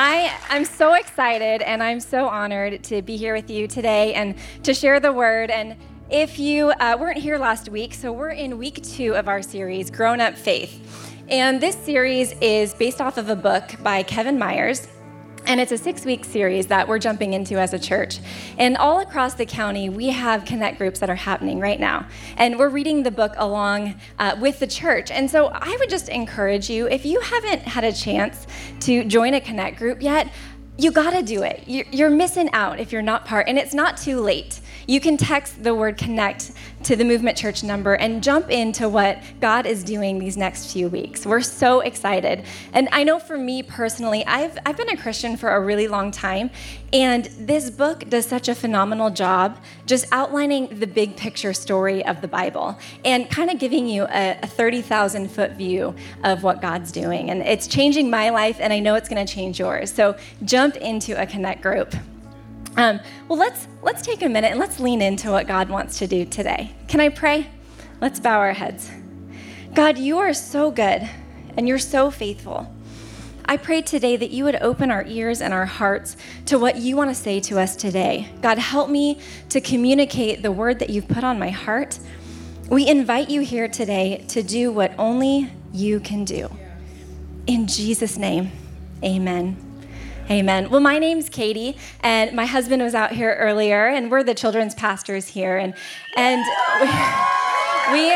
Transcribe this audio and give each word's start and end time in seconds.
I, 0.00 0.32
I'm 0.48 0.64
so 0.64 0.94
excited 0.94 1.60
and 1.60 1.82
I'm 1.82 1.98
so 1.98 2.28
honored 2.28 2.84
to 2.84 3.02
be 3.02 3.16
here 3.16 3.34
with 3.34 3.50
you 3.50 3.66
today 3.66 4.14
and 4.14 4.36
to 4.62 4.72
share 4.72 5.00
the 5.00 5.12
word. 5.12 5.50
And 5.50 5.74
if 6.08 6.38
you 6.38 6.70
uh, 6.70 6.96
weren't 7.00 7.18
here 7.18 7.36
last 7.36 7.68
week, 7.68 7.94
so 7.94 8.12
we're 8.12 8.30
in 8.30 8.58
week 8.58 8.80
two 8.84 9.16
of 9.16 9.26
our 9.26 9.42
series, 9.42 9.90
Grown 9.90 10.20
Up 10.20 10.36
Faith. 10.36 11.12
And 11.28 11.60
this 11.60 11.74
series 11.74 12.30
is 12.40 12.74
based 12.74 13.00
off 13.00 13.18
of 13.18 13.28
a 13.28 13.34
book 13.34 13.74
by 13.82 14.04
Kevin 14.04 14.38
Myers. 14.38 14.86
And 15.46 15.60
it's 15.60 15.72
a 15.72 15.78
six 15.78 16.04
week 16.04 16.24
series 16.24 16.66
that 16.66 16.86
we're 16.86 16.98
jumping 16.98 17.32
into 17.32 17.58
as 17.58 17.72
a 17.72 17.78
church. 17.78 18.20
And 18.58 18.76
all 18.76 19.00
across 19.00 19.34
the 19.34 19.46
county, 19.46 19.88
we 19.88 20.08
have 20.08 20.44
connect 20.44 20.78
groups 20.78 20.98
that 21.00 21.08
are 21.08 21.14
happening 21.14 21.58
right 21.58 21.80
now. 21.80 22.06
And 22.36 22.58
we're 22.58 22.68
reading 22.68 23.02
the 23.02 23.10
book 23.10 23.34
along 23.36 23.94
uh, 24.18 24.36
with 24.40 24.58
the 24.58 24.66
church. 24.66 25.10
And 25.10 25.30
so 25.30 25.46
I 25.46 25.76
would 25.78 25.88
just 25.88 26.08
encourage 26.08 26.68
you 26.68 26.86
if 26.88 27.06
you 27.06 27.20
haven't 27.20 27.62
had 27.62 27.84
a 27.84 27.92
chance 27.92 28.46
to 28.80 29.04
join 29.04 29.34
a 29.34 29.40
connect 29.40 29.78
group 29.78 30.02
yet, 30.02 30.30
you 30.76 30.92
gotta 30.92 31.22
do 31.22 31.42
it. 31.42 31.64
You're 31.66 32.10
missing 32.10 32.50
out 32.52 32.78
if 32.78 32.92
you're 32.92 33.02
not 33.02 33.24
part, 33.24 33.48
and 33.48 33.58
it's 33.58 33.74
not 33.74 33.96
too 33.96 34.20
late 34.20 34.60
you 34.88 35.00
can 35.00 35.18
text 35.18 35.62
the 35.62 35.74
word 35.74 35.98
connect 35.98 36.52
to 36.82 36.96
the 36.96 37.04
Movement 37.04 37.36
Church 37.36 37.62
number 37.62 37.94
and 37.94 38.22
jump 38.22 38.50
into 38.50 38.88
what 38.88 39.18
God 39.38 39.66
is 39.66 39.84
doing 39.84 40.18
these 40.18 40.38
next 40.38 40.72
few 40.72 40.88
weeks. 40.88 41.26
We're 41.26 41.42
so 41.42 41.80
excited. 41.80 42.44
And 42.72 42.88
I 42.90 43.04
know 43.04 43.18
for 43.18 43.36
me 43.36 43.62
personally, 43.62 44.24
I've, 44.24 44.58
I've 44.64 44.78
been 44.78 44.88
a 44.88 44.96
Christian 44.96 45.36
for 45.36 45.50
a 45.50 45.60
really 45.60 45.88
long 45.88 46.10
time, 46.10 46.50
and 46.90 47.26
this 47.38 47.68
book 47.68 48.08
does 48.08 48.24
such 48.24 48.48
a 48.48 48.54
phenomenal 48.54 49.10
job 49.10 49.58
just 49.84 50.06
outlining 50.10 50.80
the 50.80 50.86
big 50.86 51.18
picture 51.18 51.52
story 51.52 52.02
of 52.06 52.22
the 52.22 52.28
Bible 52.28 52.78
and 53.04 53.28
kind 53.28 53.50
of 53.50 53.58
giving 53.58 53.86
you 53.86 54.04
a, 54.04 54.38
a 54.42 54.46
30,000 54.46 55.30
foot 55.30 55.52
view 55.52 55.94
of 56.24 56.42
what 56.42 56.62
God's 56.62 56.92
doing. 56.92 57.28
And 57.28 57.42
it's 57.42 57.66
changing 57.66 58.08
my 58.08 58.30
life, 58.30 58.56
and 58.58 58.72
I 58.72 58.78
know 58.78 58.94
it's 58.94 59.10
going 59.10 59.24
to 59.24 59.30
change 59.30 59.60
yours. 59.60 59.92
So 59.92 60.16
jump 60.44 60.76
into 60.76 61.20
a 61.20 61.26
Connect 61.26 61.60
group. 61.60 61.94
Um, 62.76 63.00
well, 63.28 63.38
let's 63.38 63.66
let's 63.82 64.02
take 64.02 64.22
a 64.22 64.28
minute 64.28 64.50
and 64.50 64.60
let's 64.60 64.78
lean 64.78 65.02
into 65.02 65.30
what 65.30 65.46
God 65.46 65.68
wants 65.68 65.98
to 65.98 66.06
do 66.06 66.24
today. 66.24 66.74
Can 66.86 67.00
I 67.00 67.08
pray? 67.08 67.48
Let's 68.00 68.20
bow 68.20 68.38
our 68.38 68.52
heads. 68.52 68.90
God, 69.74 69.98
you 69.98 70.18
are 70.18 70.32
so 70.32 70.70
good 70.70 71.08
and 71.56 71.66
you're 71.66 71.78
so 71.78 72.10
faithful. 72.10 72.72
I 73.50 73.56
pray 73.56 73.80
today 73.80 74.16
that 74.16 74.30
you 74.30 74.44
would 74.44 74.56
open 74.56 74.90
our 74.90 75.04
ears 75.06 75.40
and 75.40 75.54
our 75.54 75.64
hearts 75.64 76.16
to 76.46 76.58
what 76.58 76.76
you 76.76 76.96
want 76.96 77.10
to 77.10 77.14
say 77.14 77.40
to 77.40 77.58
us 77.58 77.74
today. 77.74 78.28
God, 78.42 78.58
help 78.58 78.90
me 78.90 79.20
to 79.48 79.60
communicate 79.60 80.42
the 80.42 80.52
word 80.52 80.78
that 80.80 80.90
you've 80.90 81.08
put 81.08 81.24
on 81.24 81.38
my 81.38 81.48
heart. 81.48 81.98
We 82.68 82.86
invite 82.86 83.30
you 83.30 83.40
here 83.40 83.66
today 83.66 84.24
to 84.28 84.42
do 84.42 84.70
what 84.70 84.92
only 84.98 85.50
you 85.72 85.98
can 85.98 86.26
do. 86.26 86.50
In 87.46 87.66
Jesus' 87.66 88.18
name, 88.18 88.52
amen. 89.02 89.67
Amen. 90.30 90.68
Well, 90.68 90.80
my 90.80 90.98
name's 90.98 91.30
Katie, 91.30 91.78
and 92.02 92.36
my 92.36 92.44
husband 92.44 92.82
was 92.82 92.94
out 92.94 93.12
here 93.12 93.34
earlier, 93.36 93.86
and 93.86 94.10
we're 94.10 94.22
the 94.22 94.34
children's 94.34 94.74
pastors 94.74 95.26
here. 95.26 95.56
And, 95.56 95.72
and 96.18 96.40
we, 97.92 98.10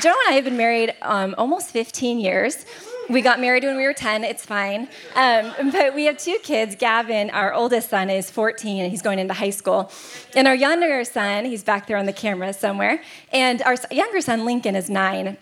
Joe 0.00 0.10
and 0.10 0.28
I 0.28 0.32
have 0.34 0.44
been 0.44 0.56
married 0.56 0.94
um, 1.02 1.34
almost 1.36 1.70
15 1.70 2.20
years. 2.20 2.64
We 3.10 3.20
got 3.20 3.40
married 3.40 3.64
when 3.64 3.76
we 3.76 3.82
were 3.82 3.92
10, 3.92 4.22
it's 4.22 4.46
fine. 4.46 4.88
Um, 5.16 5.72
but 5.72 5.92
we 5.92 6.04
have 6.04 6.18
two 6.18 6.38
kids. 6.44 6.76
Gavin, 6.76 7.30
our 7.30 7.52
oldest 7.52 7.90
son, 7.90 8.10
is 8.10 8.30
14 8.30 8.82
and 8.82 8.90
he's 8.90 9.02
going 9.02 9.18
into 9.18 9.34
high 9.34 9.50
school. 9.50 9.90
And 10.36 10.46
our 10.46 10.54
younger 10.54 11.02
son, 11.02 11.44
he's 11.46 11.64
back 11.64 11.88
there 11.88 11.96
on 11.96 12.06
the 12.06 12.12
camera 12.12 12.52
somewhere. 12.52 13.02
And 13.32 13.60
our 13.62 13.74
younger 13.90 14.20
son, 14.20 14.44
Lincoln, 14.44 14.76
is 14.76 14.88
nine 14.88 15.36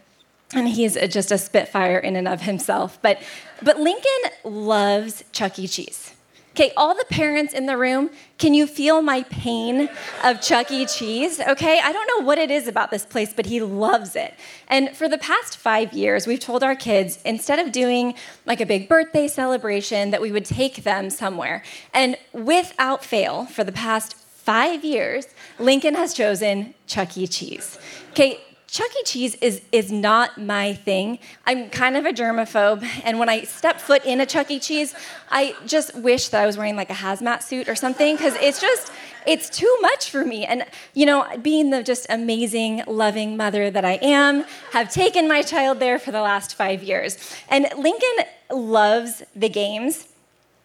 and 0.55 0.69
he's 0.69 0.95
just 1.09 1.33
a 1.33 1.39
spitfire 1.39 1.99
in 1.99 2.17
and 2.17 2.29
of 2.29 2.43
himself. 2.43 2.99
But, 3.03 3.23
but 3.63 3.79
Lincoln 3.79 4.31
loves 4.45 5.25
Chuck 5.33 5.59
E. 5.59 5.67
Cheese. 5.67 6.13
Okay, 6.55 6.71
all 6.77 6.95
the 6.95 7.07
parents 7.07 7.55
in 7.55 7.65
the 7.65 7.79
room, 7.79 8.11
can 8.37 8.53
you 8.53 8.67
feel 8.67 9.01
my 9.01 9.23
pain 9.23 9.89
of 10.23 10.43
Chuck 10.43 10.71
E. 10.71 10.85
Cheese? 10.85 11.41
Okay, 11.41 11.81
I 11.83 11.93
don't 11.93 12.07
know 12.09 12.27
what 12.27 12.37
it 12.37 12.51
is 12.51 12.69
about 12.69 12.91
this 12.91 13.07
place, 13.07 13.33
but 13.33 13.47
he 13.47 13.63
loves 13.63 14.15
it. 14.15 14.35
And 14.69 14.95
for 14.95 15.09
the 15.09 15.17
past 15.17 15.57
five 15.57 15.95
years, 15.95 16.27
we've 16.27 16.41
told 16.41 16.63
our 16.63 16.77
kids 16.77 17.19
instead 17.25 17.59
of 17.59 17.73
doing 17.73 18.13
like 18.45 18.61
a 18.61 18.67
big 18.67 18.87
birthday 18.87 19.29
celebration, 19.29 20.11
that 20.11 20.21
we 20.21 20.31
would 20.31 20.45
take 20.45 20.85
them 20.85 21.09
somewhere. 21.09 21.63
And 21.95 22.19
without 22.35 23.03
fail, 23.03 23.47
for 23.47 23.65
the 23.65 23.73
past 23.73 24.15
five 24.15 24.85
years, 24.85 25.29
Lincoln 25.59 25.95
has 25.95 26.13
chosen 26.13 26.75
Chuck 26.87 27.17
E. 27.17 27.27
Cheese. 27.27 27.79
Okay, 28.11 28.43
Chuck 28.73 28.89
E. 28.99 29.03
Cheese 29.05 29.35
is, 29.43 29.61
is 29.71 29.93
not 29.93 30.39
my 30.39 30.73
thing. 30.73 31.19
I'm 31.45 31.69
kind 31.69 31.95
of 31.95 32.07
a 32.07 32.11
germaphobe, 32.11 32.83
and 33.05 33.19
when 33.19 33.29
I 33.29 33.43
step 33.43 33.79
foot 33.79 34.03
in 34.07 34.19
a 34.19 34.25
Chuck 34.25 34.51
E. 34.51 34.59
Cheese, 34.59 34.95
I 35.31 35.55
just 35.67 35.95
wish 35.95 36.29
that 36.29 36.43
I 36.43 36.47
was 36.47 36.57
wearing 36.57 36.75
like 36.75 36.89
a 36.89 36.95
hazmat 36.95 37.43
suit 37.43 37.69
or 37.69 37.75
something, 37.75 38.17
because 38.17 38.35
it's 38.37 38.63
just, 38.63 38.91
it's 39.27 39.51
too 39.51 39.79
much 39.83 40.09
for 40.09 40.25
me. 40.25 40.47
And, 40.47 40.65
you 40.95 41.05
know, 41.05 41.27
being 41.43 41.69
the 41.69 41.83
just 41.83 42.07
amazing, 42.09 42.83
loving 42.87 43.37
mother 43.37 43.71
that 43.71 43.85
I 43.85 43.99
am, 44.01 44.45
have 44.71 44.91
taken 44.91 45.29
my 45.29 45.43
child 45.43 45.79
there 45.79 45.99
for 45.99 46.11
the 46.11 46.23
last 46.23 46.55
five 46.55 46.83
years. 46.83 47.19
And 47.51 47.67
Lincoln 47.77 48.25
loves 48.51 49.23
the 49.37 49.51
games. 49.51 50.09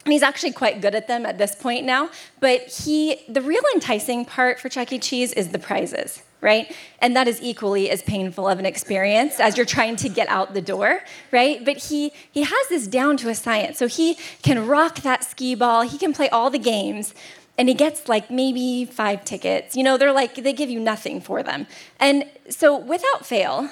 And 0.08 0.14
he's 0.14 0.24
actually 0.24 0.54
quite 0.54 0.80
good 0.80 0.96
at 0.96 1.10
them 1.10 1.26
at 1.26 1.38
this 1.38 1.54
point 1.54 1.86
now. 1.86 2.10
But 2.40 2.62
he, 2.62 3.26
the 3.28 3.42
real 3.42 3.62
enticing 3.76 4.24
part 4.24 4.58
for 4.58 4.70
Chuck 4.70 4.94
E. 4.94 5.00
Cheese 5.00 5.34
is 5.34 5.50
the 5.50 5.60
prizes 5.60 6.24
right? 6.40 6.72
And 7.02 7.16
that 7.16 7.28
is 7.28 7.42
equally 7.42 7.90
as 7.90 8.04
painful 8.04 8.48
of 8.48 8.60
an 8.60 8.66
experience 8.66 9.40
as 9.40 9.58
you're 9.58 9.66
trying 9.66 9.96
to 9.98 10.08
get 10.08 10.28
out 10.30 10.54
the 10.54 10.62
door, 10.62 11.02
right? 11.32 11.66
But 11.66 11.78
he 11.78 12.14
he 12.32 12.44
has 12.44 12.68
this 12.70 12.88
down 12.88 13.18
to 13.18 13.30
a 13.30 13.36
science. 13.36 13.80
So 13.80 13.88
he 13.88 14.18
can 14.44 14.68
rock 14.68 15.02
that 15.02 15.24
Skee-Ball, 15.24 15.82
he 15.82 15.98
can 15.98 16.14
play 16.14 16.30
all 16.30 16.52
the 16.52 16.60
games, 16.60 17.16
and 17.58 17.68
he 17.68 17.74
gets 17.74 18.08
like 18.08 18.30
maybe 18.30 18.86
5 18.86 19.26
tickets. 19.26 19.76
You 19.76 19.84
know, 19.84 19.98
they're 19.98 20.14
like 20.14 20.36
they 20.36 20.54
give 20.54 20.70
you 20.70 20.80
nothing 20.80 21.22
for 21.22 21.42
them. 21.42 21.66
And 22.00 22.26
so 22.50 22.78
without 22.78 23.26
fail, 23.26 23.70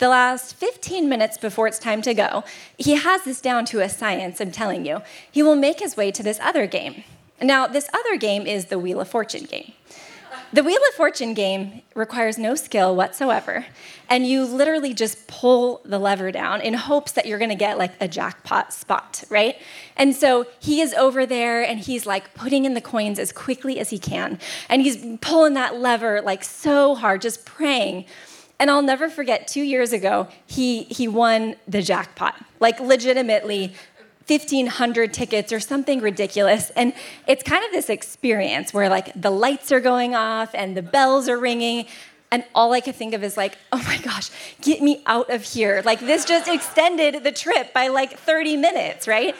the 0.00 0.08
last 0.08 0.56
15 0.56 1.08
minutes 1.08 1.36
before 1.36 1.68
it's 1.68 1.78
time 1.78 2.00
to 2.02 2.14
go, 2.14 2.42
he 2.78 2.96
has 2.96 3.22
this 3.22 3.40
down 3.40 3.66
to 3.66 3.80
a 3.80 3.88
science, 3.88 4.40
I'm 4.40 4.50
telling 4.50 4.86
you. 4.86 5.02
He 5.30 5.42
will 5.42 5.56
make 5.56 5.78
his 5.78 5.96
way 5.96 6.10
to 6.10 6.22
this 6.22 6.40
other 6.40 6.66
game. 6.66 7.04
Now, 7.40 7.66
this 7.66 7.88
other 7.92 8.16
game 8.16 8.46
is 8.46 8.66
the 8.66 8.78
Wheel 8.78 9.00
of 9.00 9.08
Fortune 9.08 9.44
game. 9.44 9.72
The 10.52 10.64
Wheel 10.64 10.80
of 10.88 10.94
Fortune 10.94 11.34
game 11.34 11.82
requires 11.94 12.38
no 12.38 12.54
skill 12.54 12.96
whatsoever, 12.96 13.66
and 14.08 14.26
you 14.26 14.44
literally 14.44 14.94
just 14.94 15.28
pull 15.28 15.80
the 15.84 15.98
lever 15.98 16.32
down 16.32 16.60
in 16.60 16.74
hopes 16.74 17.12
that 17.12 17.26
you're 17.26 17.38
gonna 17.38 17.54
get 17.54 17.78
like 17.78 17.92
a 18.00 18.08
jackpot 18.08 18.72
spot, 18.72 19.22
right? 19.28 19.56
And 19.96 20.16
so 20.16 20.46
he 20.58 20.80
is 20.80 20.92
over 20.94 21.24
there 21.24 21.62
and 21.62 21.78
he's 21.78 22.04
like 22.04 22.34
putting 22.34 22.64
in 22.64 22.74
the 22.74 22.80
coins 22.80 23.18
as 23.18 23.30
quickly 23.32 23.78
as 23.78 23.90
he 23.90 23.98
can, 23.98 24.40
and 24.68 24.82
he's 24.82 25.06
pulling 25.20 25.54
that 25.54 25.76
lever 25.76 26.20
like 26.22 26.42
so 26.42 26.94
hard, 26.94 27.20
just 27.20 27.44
praying. 27.44 28.06
And 28.60 28.70
I'll 28.70 28.82
never 28.82 29.08
forget, 29.08 29.48
two 29.48 29.62
years 29.62 29.92
ago, 29.94 30.28
he, 30.46 30.84
he 30.84 31.08
won 31.08 31.56
the 31.66 31.80
jackpot. 31.80 32.36
Like, 32.60 32.78
legitimately, 32.78 33.72
1,500 34.26 35.12
tickets 35.12 35.52
or 35.52 35.58
something 35.58 36.00
ridiculous. 36.00 36.70
And 36.76 36.92
it's 37.26 37.42
kind 37.42 37.64
of 37.64 37.72
this 37.72 37.90
experience 37.90 38.72
where 38.72 38.88
like 38.88 39.12
the 39.20 39.30
lights 39.30 39.72
are 39.72 39.80
going 39.80 40.14
off 40.14 40.54
and 40.54 40.76
the 40.76 40.82
bells 40.82 41.28
are 41.28 41.38
ringing. 41.38 41.86
And 42.30 42.44
all 42.54 42.72
I 42.72 42.80
could 42.80 42.94
think 42.94 43.12
of 43.12 43.24
is 43.24 43.36
like, 43.36 43.58
oh 43.72 43.82
my 43.88 43.98
gosh, 43.98 44.30
get 44.60 44.82
me 44.82 45.02
out 45.06 45.30
of 45.30 45.42
here. 45.42 45.82
Like 45.84 45.98
this 45.98 46.24
just 46.24 46.48
extended 46.48 47.24
the 47.24 47.32
trip 47.32 47.72
by 47.72 47.88
like 47.88 48.16
30 48.20 48.56
minutes, 48.56 49.08
right? 49.08 49.34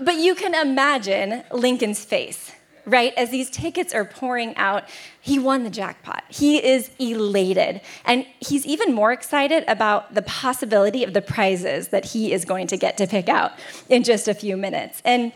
But 0.00 0.14
you 0.16 0.34
can 0.34 0.54
imagine 0.54 1.44
Lincoln's 1.52 2.02
face 2.02 2.52
right? 2.84 3.12
As 3.16 3.30
these 3.30 3.50
tickets 3.50 3.94
are 3.94 4.04
pouring 4.04 4.56
out, 4.56 4.84
he 5.20 5.38
won 5.38 5.64
the 5.64 5.70
jackpot. 5.70 6.24
He 6.28 6.64
is 6.64 6.90
elated. 6.98 7.80
And 8.04 8.26
he's 8.40 8.66
even 8.66 8.92
more 8.92 9.12
excited 9.12 9.64
about 9.68 10.14
the 10.14 10.22
possibility 10.22 11.04
of 11.04 11.14
the 11.14 11.22
prizes 11.22 11.88
that 11.88 12.06
he 12.06 12.32
is 12.32 12.44
going 12.44 12.66
to 12.68 12.76
get 12.76 12.96
to 12.98 13.06
pick 13.06 13.28
out 13.28 13.52
in 13.88 14.02
just 14.02 14.28
a 14.28 14.34
few 14.34 14.56
minutes. 14.56 15.00
And 15.04 15.32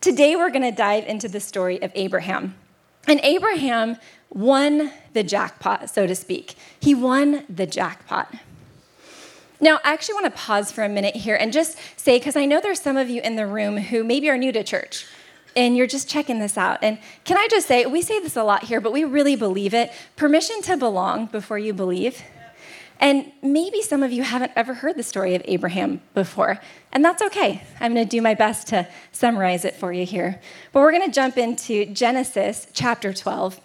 today 0.00 0.36
we're 0.36 0.50
going 0.50 0.62
to 0.62 0.72
dive 0.72 1.04
into 1.06 1.28
the 1.28 1.40
story 1.40 1.80
of 1.82 1.92
Abraham. 1.94 2.54
And 3.06 3.20
Abraham 3.22 3.96
won 4.30 4.92
the 5.12 5.22
jackpot, 5.22 5.88
so 5.90 6.06
to 6.06 6.14
speak. 6.14 6.54
He 6.80 6.94
won 6.94 7.44
the 7.48 7.66
jackpot. 7.66 8.34
Now, 9.60 9.80
I 9.84 9.92
actually 9.92 10.14
want 10.14 10.26
to 10.26 10.32
pause 10.32 10.70
for 10.70 10.84
a 10.84 10.88
minute 10.88 11.16
here 11.16 11.36
and 11.36 11.52
just 11.52 11.78
say, 11.98 12.18
because 12.18 12.36
I 12.36 12.44
know 12.44 12.60
there's 12.60 12.80
some 12.80 12.96
of 12.96 13.08
you 13.08 13.22
in 13.22 13.36
the 13.36 13.46
room 13.46 13.78
who 13.78 14.04
maybe 14.04 14.28
are 14.28 14.36
new 14.36 14.52
to 14.52 14.62
church 14.62 15.06
and 15.56 15.76
you're 15.76 15.86
just 15.86 16.08
checking 16.08 16.38
this 16.38 16.56
out, 16.58 16.78
and 16.82 16.98
can 17.24 17.38
I 17.38 17.48
just 17.50 17.66
say, 17.66 17.86
we 17.86 18.02
say 18.02 18.20
this 18.20 18.36
a 18.36 18.44
lot 18.44 18.64
here, 18.64 18.80
but 18.80 18.92
we 18.92 19.04
really 19.04 19.34
believe 19.34 19.74
it 19.74 19.90
permission 20.14 20.62
to 20.62 20.76
belong 20.76 21.26
before 21.26 21.58
you 21.58 21.72
believe. 21.72 22.22
And 22.98 23.30
maybe 23.42 23.82
some 23.82 24.02
of 24.02 24.10
you 24.10 24.22
haven't 24.22 24.52
ever 24.56 24.72
heard 24.72 24.96
the 24.96 25.02
story 25.02 25.34
of 25.34 25.42
Abraham 25.44 26.00
before, 26.14 26.60
and 26.92 27.04
that's 27.04 27.20
okay. 27.22 27.62
I'm 27.80 27.92
going 27.92 28.06
to 28.06 28.10
do 28.10 28.22
my 28.22 28.34
best 28.34 28.68
to 28.68 28.88
summarize 29.12 29.64
it 29.64 29.74
for 29.76 29.92
you 29.92 30.06
here. 30.06 30.40
But 30.72 30.80
we're 30.80 30.92
going 30.92 31.04
to 31.04 31.14
jump 31.14 31.36
into 31.36 31.86
Genesis 31.86 32.68
chapter 32.72 33.12
12. 33.12 33.60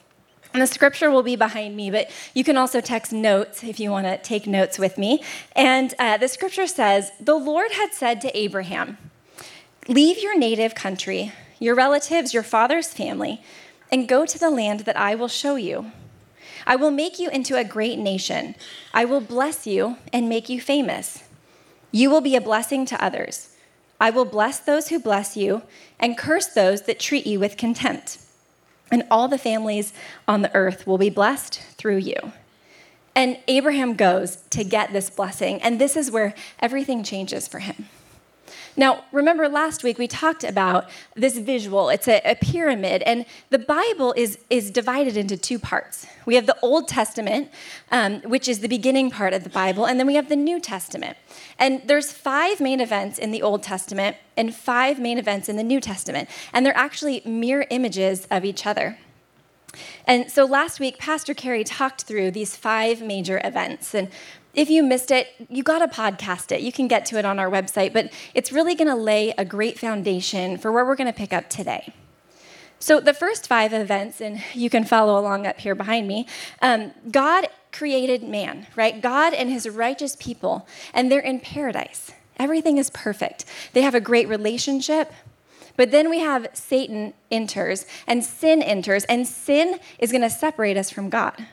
And 0.53 0.61
the 0.61 0.67
scripture 0.67 1.09
will 1.09 1.23
be 1.23 1.37
behind 1.37 1.77
me, 1.77 1.91
but 1.91 2.11
you 2.33 2.43
can 2.43 2.57
also 2.57 2.81
text 2.81 3.13
notes 3.13 3.63
if 3.63 3.79
you 3.79 3.89
want 3.89 4.05
to 4.05 4.17
take 4.17 4.47
notes 4.47 4.77
with 4.77 4.97
me. 4.97 5.23
And 5.55 5.93
uh, 5.97 6.17
the 6.17 6.27
scripture 6.27 6.67
says, 6.67 7.11
The 7.21 7.35
Lord 7.35 7.71
had 7.71 7.93
said 7.93 8.19
to 8.21 8.37
Abraham, 8.37 8.97
Leave 9.87 10.21
your 10.21 10.37
native 10.37 10.75
country, 10.75 11.31
your 11.61 11.75
relatives, 11.75 12.33
your 12.33 12.43
father's 12.43 12.89
family, 12.89 13.41
and 13.89 14.09
go 14.09 14.25
to 14.25 14.37
the 14.37 14.49
land 14.49 14.81
that 14.81 14.97
I 14.97 15.15
will 15.15 15.29
show 15.29 15.55
you. 15.55 15.93
I 16.67 16.75
will 16.75 16.91
make 16.91 17.19
you 17.19 17.29
into 17.29 17.55
a 17.55 17.63
great 17.63 17.97
nation. 17.97 18.55
I 18.93 19.05
will 19.05 19.21
bless 19.21 19.65
you 19.65 19.95
and 20.11 20.27
make 20.27 20.49
you 20.49 20.59
famous. 20.59 21.23
You 21.93 22.09
will 22.09 22.21
be 22.21 22.35
a 22.35 22.41
blessing 22.41 22.85
to 22.87 23.01
others. 23.01 23.55
I 23.99 24.09
will 24.09 24.25
bless 24.25 24.59
those 24.59 24.89
who 24.89 24.99
bless 24.99 25.37
you 25.37 25.61
and 25.99 26.17
curse 26.17 26.47
those 26.47 26.81
that 26.81 26.99
treat 26.99 27.25
you 27.25 27.39
with 27.39 27.55
contempt 27.55 28.17
and 28.91 29.03
all 29.09 29.27
the 29.27 29.37
families 29.37 29.93
on 30.27 30.41
the 30.41 30.53
earth 30.53 30.85
will 30.85 30.97
be 30.97 31.09
blessed 31.09 31.61
through 31.77 31.97
you. 31.97 32.33
And 33.15 33.39
Abraham 33.47 33.95
goes 33.95 34.37
to 34.51 34.63
get 34.63 34.93
this 34.93 35.09
blessing, 35.09 35.61
and 35.61 35.79
this 35.79 35.95
is 35.95 36.11
where 36.11 36.35
everything 36.59 37.03
changes 37.03 37.47
for 37.47 37.59
him. 37.59 37.87
Now, 38.77 39.03
remember 39.11 39.49
last 39.49 39.83
week 39.83 39.97
we 39.97 40.07
talked 40.07 40.43
about 40.43 40.89
this 41.15 41.37
visual. 41.37 41.89
It's 41.89 42.07
a, 42.07 42.21
a, 42.23 42.35
pyramid, 42.35 43.01
and 43.03 43.25
the 43.49 43.59
Bible 43.59 44.13
is, 44.15 44.39
is 44.49 44.71
divided 44.71 45.17
into 45.17 45.35
two 45.35 45.59
parts. 45.59 46.07
We 46.25 46.35
have 46.35 46.45
the 46.45 46.57
Old 46.61 46.87
Testament, 46.87 47.49
um, 47.91 48.21
which 48.21 48.47
is 48.47 48.59
the 48.59 48.67
beginning 48.67 49.11
part 49.11 49.33
of 49.33 49.43
the 49.43 49.49
Bible, 49.49 49.85
and 49.85 49.99
then 49.99 50.07
we 50.07 50.15
have 50.15 50.29
the 50.29 50.35
New 50.35 50.59
Testament. 50.59 51.17
And 51.59 51.81
there's 51.85 52.11
five 52.11 52.61
main 52.61 52.79
events 52.79 53.17
in 53.17 53.31
the 53.31 53.41
Old 53.41 53.63
Testament 53.63 54.15
and 54.37 54.55
five 54.55 54.99
main 54.99 55.17
events 55.17 55.49
in 55.49 55.57
the 55.57 55.63
New 55.63 55.81
Testament, 55.81 56.29
and 56.53 56.65
they're 56.65 56.77
actually 56.77 57.21
mirror 57.25 57.65
images 57.69 58.25
of 58.31 58.45
each 58.45 58.65
other. 58.65 58.97
And 60.05 60.29
so 60.29 60.45
last 60.45 60.79
week, 60.79 60.97
Pastor 60.97 61.33
Carey 61.33 61.63
talked 61.63 62.03
through 62.03 62.31
these 62.31 62.55
five 62.55 63.01
major 63.01 63.39
events. 63.43 63.93
And 63.93 64.09
if 64.53 64.69
you 64.69 64.83
missed 64.83 65.11
it, 65.11 65.27
you 65.49 65.63
got 65.63 65.79
to 65.79 65.87
podcast 65.87 66.51
it. 66.51 66.61
You 66.61 66.71
can 66.71 66.87
get 66.87 67.05
to 67.07 67.17
it 67.17 67.25
on 67.25 67.39
our 67.39 67.49
website, 67.49 67.93
but 67.93 68.11
it's 68.33 68.51
really 68.51 68.75
going 68.75 68.89
to 68.89 68.95
lay 68.95 69.33
a 69.37 69.45
great 69.45 69.79
foundation 69.79 70.57
for 70.57 70.71
where 70.71 70.85
we're 70.85 70.95
going 70.95 71.11
to 71.11 71.17
pick 71.17 71.31
up 71.31 71.49
today. 71.49 71.93
So, 72.79 72.99
the 72.99 73.13
first 73.13 73.47
five 73.47 73.73
events, 73.73 74.19
and 74.19 74.41
you 74.55 74.67
can 74.69 74.83
follow 74.83 75.19
along 75.19 75.45
up 75.45 75.59
here 75.59 75.75
behind 75.75 76.07
me, 76.07 76.25
um, 76.63 76.91
God 77.11 77.47
created 77.71 78.23
man, 78.23 78.65
right? 78.75 78.99
God 78.99 79.35
and 79.35 79.51
his 79.51 79.69
righteous 79.69 80.15
people, 80.19 80.67
and 80.91 81.11
they're 81.11 81.19
in 81.19 81.39
paradise. 81.39 82.11
Everything 82.37 82.79
is 82.79 82.89
perfect. 82.89 83.45
They 83.73 83.83
have 83.83 83.93
a 83.93 84.01
great 84.01 84.27
relationship. 84.27 85.13
But 85.77 85.91
then 85.91 86.09
we 86.09 86.19
have 86.19 86.47
Satan 86.53 87.13
enters, 87.29 87.85
and 88.05 88.23
sin 88.23 88.61
enters, 88.61 89.05
and 89.05 89.27
sin 89.27 89.79
is 89.99 90.11
going 90.11 90.21
to 90.21 90.29
separate 90.29 90.77
us 90.77 90.89
from 90.89 91.09
God. 91.09 91.47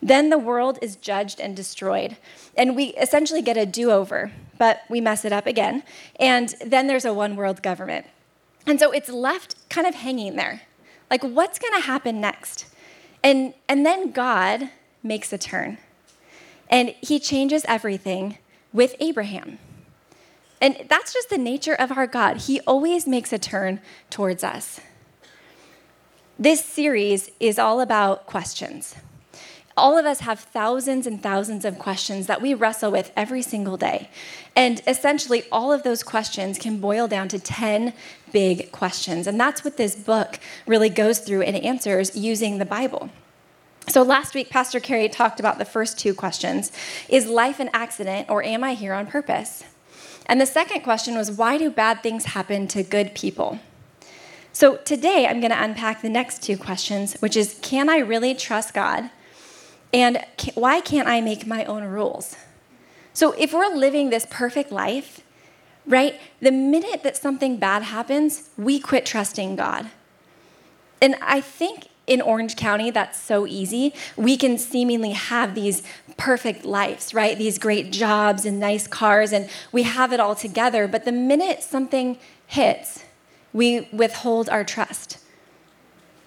Then 0.00 0.28
the 0.28 0.38
world 0.38 0.78
is 0.82 0.96
judged 0.96 1.40
and 1.40 1.56
destroyed. 1.56 2.18
And 2.56 2.76
we 2.76 2.88
essentially 2.88 3.40
get 3.40 3.56
a 3.56 3.64
do 3.64 3.90
over, 3.90 4.32
but 4.58 4.82
we 4.90 5.00
mess 5.00 5.24
it 5.24 5.32
up 5.32 5.46
again. 5.46 5.82
And 6.20 6.54
then 6.64 6.86
there's 6.86 7.06
a 7.06 7.14
one 7.14 7.36
world 7.36 7.62
government. 7.62 8.06
And 8.66 8.78
so 8.78 8.92
it's 8.92 9.08
left 9.08 9.68
kind 9.70 9.86
of 9.86 9.94
hanging 9.94 10.36
there. 10.36 10.62
Like, 11.10 11.22
what's 11.22 11.58
going 11.58 11.74
to 11.74 11.86
happen 11.86 12.20
next? 12.20 12.66
And, 13.22 13.54
and 13.68 13.86
then 13.86 14.10
God 14.10 14.70
makes 15.02 15.32
a 15.32 15.38
turn. 15.38 15.78
And 16.68 16.94
he 17.00 17.18
changes 17.18 17.64
everything 17.66 18.38
with 18.72 18.96
Abraham. 19.00 19.58
And 20.64 20.86
that's 20.88 21.12
just 21.12 21.28
the 21.28 21.36
nature 21.36 21.74
of 21.74 21.92
our 21.92 22.06
God. 22.06 22.38
He 22.38 22.58
always 22.60 23.06
makes 23.06 23.34
a 23.34 23.38
turn 23.38 23.82
towards 24.08 24.42
us. 24.42 24.80
This 26.38 26.64
series 26.64 27.30
is 27.38 27.58
all 27.58 27.82
about 27.82 28.24
questions. 28.24 28.94
All 29.76 29.98
of 29.98 30.06
us 30.06 30.20
have 30.20 30.40
thousands 30.40 31.06
and 31.06 31.22
thousands 31.22 31.66
of 31.66 31.78
questions 31.78 32.28
that 32.28 32.40
we 32.40 32.54
wrestle 32.54 32.90
with 32.90 33.12
every 33.14 33.42
single 33.42 33.76
day. 33.76 34.08
And 34.56 34.80
essentially, 34.86 35.42
all 35.52 35.70
of 35.70 35.82
those 35.82 36.02
questions 36.02 36.58
can 36.58 36.78
boil 36.78 37.08
down 37.08 37.28
to 37.28 37.38
10 37.38 37.92
big 38.32 38.72
questions. 38.72 39.26
And 39.26 39.38
that's 39.38 39.64
what 39.64 39.76
this 39.76 39.94
book 39.94 40.40
really 40.66 40.88
goes 40.88 41.18
through 41.18 41.42
and 41.42 41.56
answers 41.56 42.16
using 42.16 42.56
the 42.56 42.64
Bible. 42.64 43.10
So, 43.88 44.02
last 44.02 44.34
week, 44.34 44.48
Pastor 44.48 44.80
Carey 44.80 45.10
talked 45.10 45.40
about 45.40 45.58
the 45.58 45.66
first 45.66 45.98
two 45.98 46.14
questions 46.14 46.72
Is 47.10 47.26
life 47.26 47.60
an 47.60 47.68
accident, 47.74 48.30
or 48.30 48.42
am 48.42 48.64
I 48.64 48.72
here 48.72 48.94
on 48.94 49.06
purpose? 49.06 49.64
And 50.26 50.40
the 50.40 50.46
second 50.46 50.82
question 50.82 51.16
was 51.16 51.30
Why 51.30 51.58
do 51.58 51.70
bad 51.70 52.02
things 52.02 52.26
happen 52.26 52.66
to 52.68 52.82
good 52.82 53.14
people? 53.14 53.58
So, 54.52 54.76
today 54.76 55.26
I'm 55.26 55.40
going 55.40 55.50
to 55.52 55.62
unpack 55.62 56.02
the 56.02 56.08
next 56.08 56.42
two 56.42 56.56
questions, 56.56 57.14
which 57.20 57.36
is 57.36 57.58
Can 57.62 57.88
I 57.88 57.98
really 57.98 58.34
trust 58.34 58.74
God? 58.74 59.10
And 59.92 60.24
why 60.54 60.80
can't 60.80 61.08
I 61.08 61.20
make 61.20 61.46
my 61.46 61.64
own 61.64 61.84
rules? 61.84 62.36
So, 63.12 63.32
if 63.32 63.52
we're 63.52 63.74
living 63.74 64.10
this 64.10 64.26
perfect 64.30 64.72
life, 64.72 65.20
right, 65.86 66.20
the 66.40 66.50
minute 66.50 67.02
that 67.02 67.16
something 67.16 67.58
bad 67.58 67.82
happens, 67.82 68.48
we 68.56 68.80
quit 68.80 69.06
trusting 69.06 69.56
God. 69.56 69.90
And 71.00 71.16
I 71.20 71.40
think 71.40 71.88
in 72.06 72.20
Orange 72.20 72.56
County, 72.56 72.90
that's 72.90 73.18
so 73.18 73.46
easy. 73.46 73.94
We 74.16 74.36
can 74.36 74.58
seemingly 74.58 75.12
have 75.12 75.54
these 75.54 75.82
perfect 76.16 76.64
lives, 76.64 77.14
right? 77.14 77.36
These 77.36 77.58
great 77.58 77.90
jobs 77.90 78.44
and 78.44 78.60
nice 78.60 78.86
cars, 78.86 79.32
and 79.32 79.48
we 79.72 79.84
have 79.84 80.12
it 80.12 80.20
all 80.20 80.34
together. 80.34 80.86
But 80.86 81.04
the 81.04 81.12
minute 81.12 81.62
something 81.62 82.18
hits, 82.46 83.04
we 83.52 83.88
withhold 83.92 84.48
our 84.48 84.64
trust. 84.64 85.18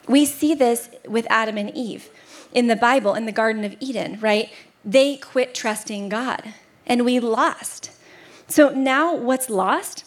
We 0.07 0.25
see 0.25 0.55
this 0.55 0.89
with 1.05 1.27
Adam 1.29 1.57
and 1.57 1.75
Eve 1.75 2.09
in 2.53 2.67
the 2.67 2.75
Bible, 2.75 3.13
in 3.13 3.25
the 3.25 3.31
Garden 3.31 3.63
of 3.63 3.75
Eden, 3.79 4.19
right? 4.21 4.49
They 4.83 5.17
quit 5.17 5.53
trusting 5.53 6.09
God 6.09 6.53
and 6.85 7.03
we 7.03 7.19
lost. 7.19 7.91
So 8.47 8.69
now 8.69 9.13
what's 9.13 9.49
lost 9.49 10.05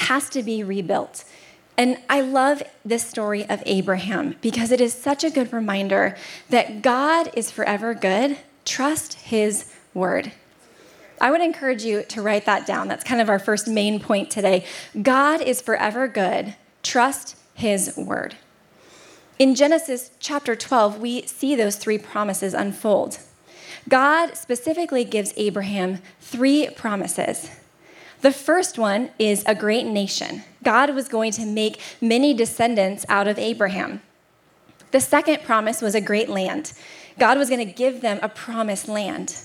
has 0.00 0.28
to 0.30 0.42
be 0.42 0.62
rebuilt. 0.62 1.24
And 1.76 1.98
I 2.08 2.20
love 2.20 2.62
this 2.84 3.06
story 3.06 3.48
of 3.48 3.62
Abraham 3.66 4.36
because 4.40 4.70
it 4.70 4.80
is 4.80 4.94
such 4.94 5.24
a 5.24 5.30
good 5.30 5.52
reminder 5.52 6.16
that 6.50 6.82
God 6.82 7.30
is 7.34 7.50
forever 7.50 7.94
good. 7.94 8.38
Trust 8.64 9.14
his 9.14 9.72
word. 9.92 10.32
I 11.20 11.30
would 11.30 11.40
encourage 11.40 11.84
you 11.84 12.02
to 12.04 12.22
write 12.22 12.46
that 12.46 12.66
down. 12.66 12.88
That's 12.88 13.04
kind 13.04 13.20
of 13.20 13.28
our 13.28 13.38
first 13.38 13.66
main 13.66 13.98
point 13.98 14.30
today. 14.30 14.64
God 15.00 15.40
is 15.40 15.60
forever 15.60 16.06
good. 16.06 16.54
Trust 16.82 17.36
his 17.54 17.96
word. 17.96 18.36
In 19.38 19.54
Genesis 19.54 20.10
chapter 20.20 20.54
12, 20.54 21.00
we 21.00 21.22
see 21.26 21.56
those 21.56 21.76
three 21.76 21.98
promises 21.98 22.54
unfold. 22.54 23.18
God 23.88 24.36
specifically 24.36 25.04
gives 25.04 25.34
Abraham 25.36 25.98
three 26.20 26.68
promises. 26.70 27.50
The 28.24 28.32
first 28.32 28.78
one 28.78 29.10
is 29.18 29.44
a 29.44 29.54
great 29.54 29.84
nation. 29.84 30.44
God 30.62 30.94
was 30.94 31.08
going 31.08 31.32
to 31.32 31.44
make 31.44 31.78
many 32.00 32.32
descendants 32.32 33.04
out 33.10 33.28
of 33.28 33.38
Abraham. 33.38 34.00
The 34.92 35.00
second 35.00 35.42
promise 35.42 35.82
was 35.82 35.94
a 35.94 36.00
great 36.00 36.30
land. 36.30 36.72
God 37.18 37.36
was 37.36 37.50
going 37.50 37.66
to 37.66 37.70
give 37.70 38.00
them 38.00 38.18
a 38.22 38.30
promised 38.30 38.88
land. 38.88 39.36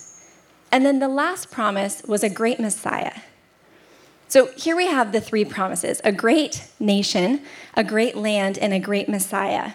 And 0.71 0.86
then 0.86 1.00
the 1.00 1.09
last 1.09 1.51
promise 1.51 2.03
was 2.03 2.24
a 2.24 2.29
great 2.29 2.57
Messiah. 2.57 3.19
So 4.29 4.45
here 4.53 4.77
we 4.77 4.88
have 4.88 5.12
the 5.12 5.19
three 5.19 5.43
promises 5.43 6.00
a 6.05 6.13
great 6.13 6.65
nation, 6.79 7.41
a 7.74 7.83
great 7.83 8.15
land, 8.15 8.57
and 8.57 8.74
a 8.74 8.79
great 8.79 9.09
Messiah. 9.09 9.74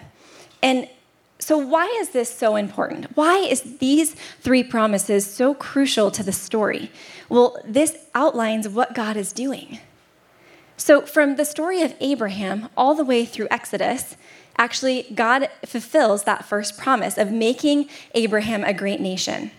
And 0.63 0.89
so, 1.37 1.59
why 1.59 1.85
is 1.99 2.09
this 2.09 2.35
so 2.35 2.55
important? 2.55 3.15
Why 3.15 3.37
is 3.37 3.77
these 3.77 4.15
three 4.41 4.63
promises 4.63 5.29
so 5.29 5.53
crucial 5.53 6.09
to 6.09 6.23
the 6.23 6.31
story? 6.31 6.89
Well, 7.29 7.57
this 7.65 7.97
outlines 8.13 8.67
what 8.67 8.93
God 8.93 9.17
is 9.17 9.31
doing. 9.33 9.79
So, 10.77 11.01
from 11.01 11.35
the 11.35 11.45
story 11.45 11.81
of 11.81 11.95
Abraham 11.99 12.69
all 12.75 12.95
the 12.95 13.05
way 13.05 13.25
through 13.25 13.47
Exodus, 13.49 14.17
actually, 14.57 15.03
God 15.13 15.49
fulfills 15.65 16.23
that 16.23 16.45
first 16.45 16.77
promise 16.77 17.17
of 17.17 17.31
making 17.31 17.89
Abraham 18.13 18.63
a 18.63 18.73
great 18.73 18.99
nation. 18.99 19.51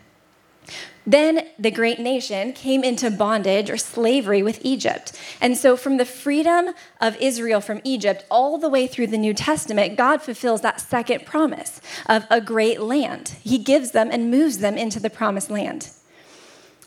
Then 1.06 1.46
the 1.58 1.70
great 1.70 2.00
nation 2.00 2.52
came 2.52 2.82
into 2.82 3.10
bondage 3.10 3.70
or 3.70 3.76
slavery 3.76 4.42
with 4.42 4.58
Egypt. 4.62 5.12
And 5.40 5.56
so, 5.56 5.76
from 5.76 5.96
the 5.96 6.04
freedom 6.04 6.74
of 7.00 7.16
Israel 7.16 7.60
from 7.60 7.80
Egypt 7.84 8.24
all 8.30 8.58
the 8.58 8.68
way 8.68 8.86
through 8.86 9.06
the 9.06 9.18
New 9.18 9.32
Testament, 9.32 9.96
God 9.96 10.20
fulfills 10.20 10.60
that 10.62 10.80
second 10.80 11.24
promise 11.24 11.80
of 12.06 12.26
a 12.28 12.40
great 12.40 12.80
land. 12.80 13.36
He 13.42 13.56
gives 13.56 13.92
them 13.92 14.10
and 14.12 14.30
moves 14.30 14.58
them 14.58 14.76
into 14.76 15.00
the 15.00 15.10
promised 15.10 15.50
land. 15.50 15.90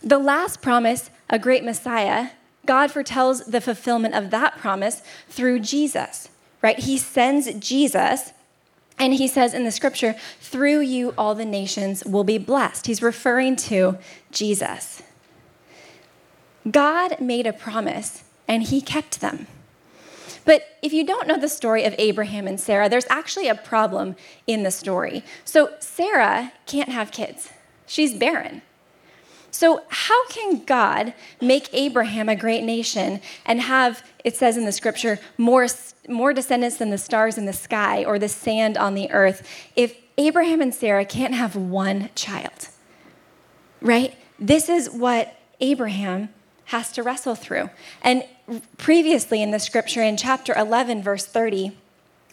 The 0.03 0.20
last 0.20 0.62
promise, 0.62 1.10
a 1.29 1.38
great 1.38 1.63
Messiah, 1.63 2.29
God 2.65 2.91
foretells 2.91 3.46
the 3.46 3.62
fulfillment 3.62 4.15
of 4.15 4.29
that 4.32 4.58
promise 4.58 5.01
through 5.29 5.60
Jesus. 5.60 6.29
right? 6.62 6.79
He 6.79 6.98
sends 6.98 7.53
Jesus. 7.56 8.34
And 8.98 9.13
he 9.13 9.27
says 9.27 9.53
in 9.53 9.63
the 9.63 9.72
scripture, 9.72 10.15
through 10.41 10.82
you 10.82 11.13
all 11.18 11.34
the 11.34 11.46
nations 11.46 12.03
will 12.03 12.25
be 12.25 12.38
blessed. 12.38 12.88
He's 12.88 13.01
referring 13.01 13.56
to 13.58 13.98
Jesus. 14.32 15.01
God 16.70 17.20
made 17.22 17.48
a 17.48 17.53
promise 17.53 18.24
and 18.48 18.63
he 18.63 18.82
kept 18.82 19.22
them. 19.22 19.48
But 20.44 20.63
if 20.82 20.91
you 20.91 21.06
don't 21.06 21.27
know 21.27 21.39
the 21.39 21.48
story 21.48 21.86
of 21.86 21.96
Abraham 21.98 22.48
and 22.48 22.60
Sarah, 22.60 22.89
there's 22.89 23.06
actually 23.10 23.48
a 23.48 23.56
problem 23.56 24.15
in 24.48 24.63
the 24.63 24.72
story. 24.72 25.24
So 25.46 25.75
Sarah 25.79 26.51
can't 26.65 26.89
have 26.89 27.12
kids, 27.12 27.50
she's 27.86 28.13
barren. 28.13 28.62
So, 29.51 29.84
how 29.88 30.27
can 30.27 30.63
God 30.65 31.13
make 31.41 31.74
Abraham 31.74 32.29
a 32.29 32.36
great 32.36 32.63
nation 32.63 33.20
and 33.46 33.62
have, 33.62 34.03
it 34.24 34.36
says 34.36 34.58
in 34.58 34.65
the 34.65 34.72
scripture, 34.72 35.20
more, 35.38 35.68
more 36.08 36.34
descendants 36.34 36.77
than 36.77 36.89
the 36.91 36.98
stars 36.98 37.38
in 37.38 37.46
the 37.46 37.53
sky 37.53 38.06
or 38.06 38.20
the 38.20 38.29
sand 38.29 38.77
on 38.77 38.94
the 38.94 39.10
earth 39.12 39.48
if 39.75 39.96
Abraham 40.18 40.62
and 40.62 40.74
Sarah 40.74 41.06
can't 41.06 41.34
have 41.34 41.56
one 41.56 42.10
child? 42.15 42.70
Right? 43.82 44.15
This 44.38 44.70
is 44.70 44.89
what 44.89 45.36
Abraham 45.60 46.29
has 46.65 46.91
to 46.91 47.03
wrestle 47.03 47.36
through. 47.36 47.70
And 48.03 48.24
previously 48.77 49.41
in 49.41 49.51
the 49.51 49.60
scripture, 49.60 50.03
in 50.03 50.18
chapter 50.18 50.53
11, 50.56 51.01
verse 51.01 51.25
30, 51.25 51.75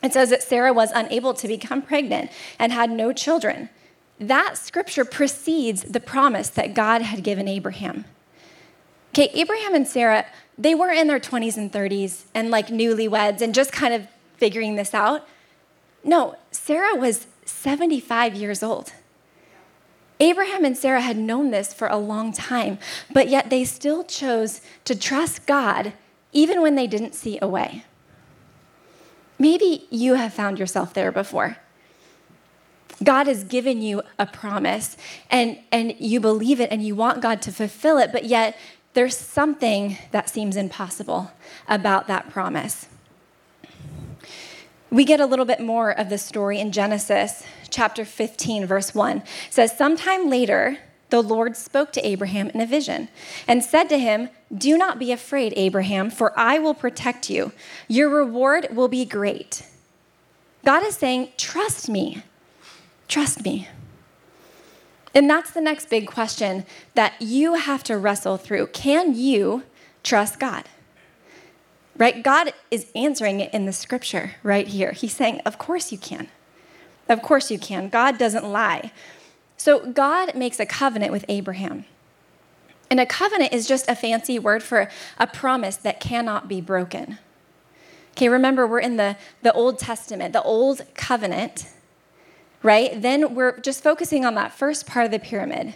it 0.02 0.12
says 0.12 0.30
that 0.30 0.42
Sarah 0.42 0.72
was 0.72 0.90
unable 0.94 1.32
to 1.34 1.48
become 1.48 1.80
pregnant 1.80 2.30
and 2.58 2.72
had 2.72 2.90
no 2.90 3.12
children. 3.12 3.70
That 4.18 4.56
scripture 4.56 5.04
precedes 5.04 5.82
the 5.82 6.00
promise 6.00 6.48
that 6.50 6.74
God 6.74 7.02
had 7.02 7.22
given 7.22 7.48
Abraham. 7.48 8.06
Okay, 9.10 9.30
Abraham 9.34 9.74
and 9.74 9.86
Sarah, 9.86 10.26
they 10.58 10.74
were 10.74 10.90
in 10.90 11.06
their 11.06 11.20
20s 11.20 11.56
and 11.56 11.72
30s 11.72 12.24
and 12.34 12.50
like 12.50 12.68
newlyweds 12.68 13.40
and 13.40 13.54
just 13.54 13.72
kind 13.72 13.94
of 13.94 14.06
figuring 14.36 14.76
this 14.76 14.94
out. 14.94 15.26
No, 16.04 16.36
Sarah 16.50 16.94
was 16.94 17.26
75 17.44 18.34
years 18.34 18.62
old. 18.62 18.92
Abraham 20.18 20.64
and 20.64 20.76
Sarah 20.76 21.02
had 21.02 21.16
known 21.16 21.50
this 21.50 21.74
for 21.74 21.88
a 21.88 21.98
long 21.98 22.32
time, 22.32 22.78
but 23.12 23.28
yet 23.28 23.50
they 23.50 23.64
still 23.64 24.02
chose 24.02 24.62
to 24.84 24.94
trust 24.94 25.46
God 25.46 25.92
even 26.32 26.62
when 26.62 26.74
they 26.74 26.86
didn't 26.86 27.14
see 27.14 27.38
a 27.40 27.48
way. 27.48 27.84
Maybe 29.38 29.86
you 29.90 30.14
have 30.14 30.32
found 30.32 30.58
yourself 30.58 30.94
there 30.94 31.12
before. 31.12 31.58
God 33.02 33.26
has 33.26 33.44
given 33.44 33.82
you 33.82 34.02
a 34.18 34.26
promise 34.26 34.96
and, 35.30 35.58
and 35.70 35.94
you 35.98 36.20
believe 36.20 36.60
it 36.60 36.70
and 36.70 36.82
you 36.82 36.94
want 36.94 37.20
God 37.20 37.42
to 37.42 37.52
fulfill 37.52 37.98
it, 37.98 38.10
but 38.12 38.24
yet 38.24 38.56
there's 38.94 39.16
something 39.16 39.98
that 40.12 40.30
seems 40.30 40.56
impossible 40.56 41.30
about 41.68 42.06
that 42.06 42.30
promise. 42.30 42.88
We 44.90 45.04
get 45.04 45.20
a 45.20 45.26
little 45.26 45.44
bit 45.44 45.60
more 45.60 45.90
of 45.90 46.08
the 46.08 46.16
story 46.16 46.58
in 46.58 46.72
Genesis 46.72 47.44
chapter 47.68 48.04
15, 48.04 48.64
verse 48.64 48.94
1. 48.94 49.18
It 49.18 49.24
says, 49.50 49.76
Sometime 49.76 50.30
later, 50.30 50.78
the 51.10 51.22
Lord 51.22 51.56
spoke 51.56 51.92
to 51.92 52.06
Abraham 52.06 52.48
in 52.50 52.60
a 52.60 52.66
vision 52.66 53.08
and 53.46 53.62
said 53.62 53.88
to 53.90 53.98
him, 53.98 54.30
Do 54.56 54.78
not 54.78 54.98
be 54.98 55.12
afraid, 55.12 55.52
Abraham, 55.56 56.08
for 56.08 56.32
I 56.38 56.58
will 56.58 56.74
protect 56.74 57.28
you. 57.28 57.52
Your 57.88 58.08
reward 58.08 58.68
will 58.72 58.88
be 58.88 59.04
great. 59.04 59.66
God 60.64 60.82
is 60.84 60.96
saying, 60.96 61.28
Trust 61.36 61.88
me. 61.88 62.22
Trust 63.08 63.44
me. 63.44 63.68
And 65.14 65.30
that's 65.30 65.50
the 65.50 65.60
next 65.60 65.88
big 65.88 66.06
question 66.06 66.66
that 66.94 67.14
you 67.20 67.54
have 67.54 67.82
to 67.84 67.96
wrestle 67.96 68.36
through. 68.36 68.66
Can 68.68 69.14
you 69.14 69.62
trust 70.02 70.38
God? 70.38 70.68
Right? 71.96 72.22
God 72.22 72.52
is 72.70 72.86
answering 72.94 73.40
it 73.40 73.52
in 73.54 73.64
the 73.64 73.72
scripture 73.72 74.32
right 74.42 74.68
here. 74.68 74.92
He's 74.92 75.16
saying, 75.16 75.40
Of 75.46 75.58
course 75.58 75.90
you 75.90 75.96
can. 75.96 76.28
Of 77.08 77.22
course 77.22 77.50
you 77.50 77.58
can. 77.58 77.88
God 77.88 78.18
doesn't 78.18 78.44
lie. 78.44 78.92
So 79.56 79.90
God 79.90 80.34
makes 80.34 80.60
a 80.60 80.66
covenant 80.66 81.12
with 81.12 81.24
Abraham. 81.28 81.86
And 82.90 83.00
a 83.00 83.06
covenant 83.06 83.52
is 83.52 83.66
just 83.66 83.88
a 83.88 83.96
fancy 83.96 84.38
word 84.38 84.62
for 84.62 84.90
a 85.18 85.26
promise 85.26 85.76
that 85.76 85.98
cannot 85.98 86.48
be 86.48 86.60
broken. 86.60 87.18
Okay, 88.12 88.28
remember, 88.28 88.66
we're 88.66 88.80
in 88.80 88.96
the, 88.96 89.16
the 89.42 89.52
Old 89.52 89.78
Testament, 89.78 90.32
the 90.32 90.42
Old 90.42 90.82
Covenant, 90.94 91.66
right? 92.62 93.00
Then 93.00 93.34
we're 93.34 93.58
just 93.60 93.82
focusing 93.82 94.24
on 94.24 94.34
that 94.34 94.52
first 94.52 94.86
part 94.86 95.06
of 95.06 95.12
the 95.12 95.18
pyramid. 95.18 95.74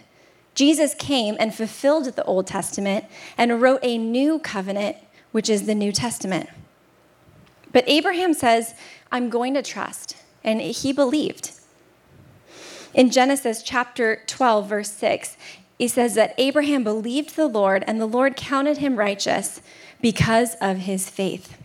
Jesus 0.55 0.93
came 0.95 1.37
and 1.39 1.53
fulfilled 1.53 2.05
the 2.05 2.23
Old 2.25 2.47
Testament 2.47 3.05
and 3.37 3.61
wrote 3.61 3.79
a 3.83 3.97
new 3.97 4.39
covenant, 4.39 4.97
which 5.31 5.49
is 5.49 5.65
the 5.65 5.75
New 5.75 5.91
Testament. 5.91 6.49
But 7.71 7.85
Abraham 7.87 8.33
says, 8.33 8.73
I'm 9.11 9.29
going 9.29 9.53
to 9.53 9.61
trust 9.61 10.17
and 10.43 10.59
he 10.59 10.91
believed. 10.91 11.51
In 12.93 13.09
Genesis 13.09 13.63
chapter 13.63 14.21
12, 14.27 14.67
verse 14.67 14.91
6, 14.91 15.37
he 15.77 15.87
says 15.87 16.15
that 16.15 16.35
Abraham 16.37 16.83
believed 16.83 17.35
the 17.35 17.47
Lord, 17.47 17.83
and 17.87 17.99
the 17.99 18.05
Lord 18.05 18.35
counted 18.35 18.77
him 18.77 18.97
righteous 18.97 19.61
because 20.01 20.55
of 20.61 20.77
his 20.77 21.09
faith. 21.09 21.57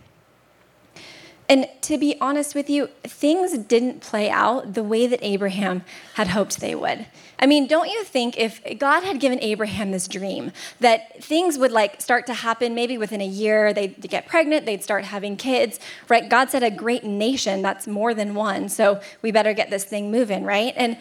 And 1.49 1.67
to 1.83 1.97
be 1.97 2.17
honest 2.19 2.55
with 2.55 2.69
you, 2.69 2.87
things 3.03 3.57
didn't 3.57 4.01
play 4.01 4.29
out 4.29 4.73
the 4.73 4.83
way 4.83 5.07
that 5.07 5.19
Abraham 5.21 5.83
had 6.15 6.27
hoped 6.27 6.59
they 6.59 6.75
would. 6.75 7.05
I 7.39 7.45
mean, 7.45 7.67
don't 7.67 7.87
you 7.87 8.03
think 8.03 8.37
if 8.37 8.61
God 8.79 9.03
had 9.03 9.19
given 9.21 9.39
Abraham 9.41 9.91
this 9.91 10.07
dream 10.07 10.51
that 10.81 11.23
things 11.23 11.57
would 11.57 11.71
like 11.71 12.01
start 12.01 12.25
to 12.27 12.33
happen 12.33 12.75
maybe 12.75 12.97
within 12.97 13.21
a 13.21 13.27
year, 13.27 13.71
they'd 13.71 14.01
get 14.01 14.27
pregnant, 14.27 14.65
they'd 14.65 14.83
start 14.83 15.05
having 15.05 15.37
kids, 15.37 15.79
right? 16.09 16.27
God 16.29 16.49
said 16.49 16.63
a 16.63 16.71
great 16.71 17.05
nation, 17.05 17.61
that's 17.61 17.87
more 17.87 18.13
than 18.13 18.35
one, 18.35 18.67
so 18.67 18.99
we 19.21 19.31
better 19.31 19.53
get 19.53 19.69
this 19.69 19.85
thing 19.85 20.11
moving, 20.11 20.43
right? 20.43 20.73
And 20.75 20.97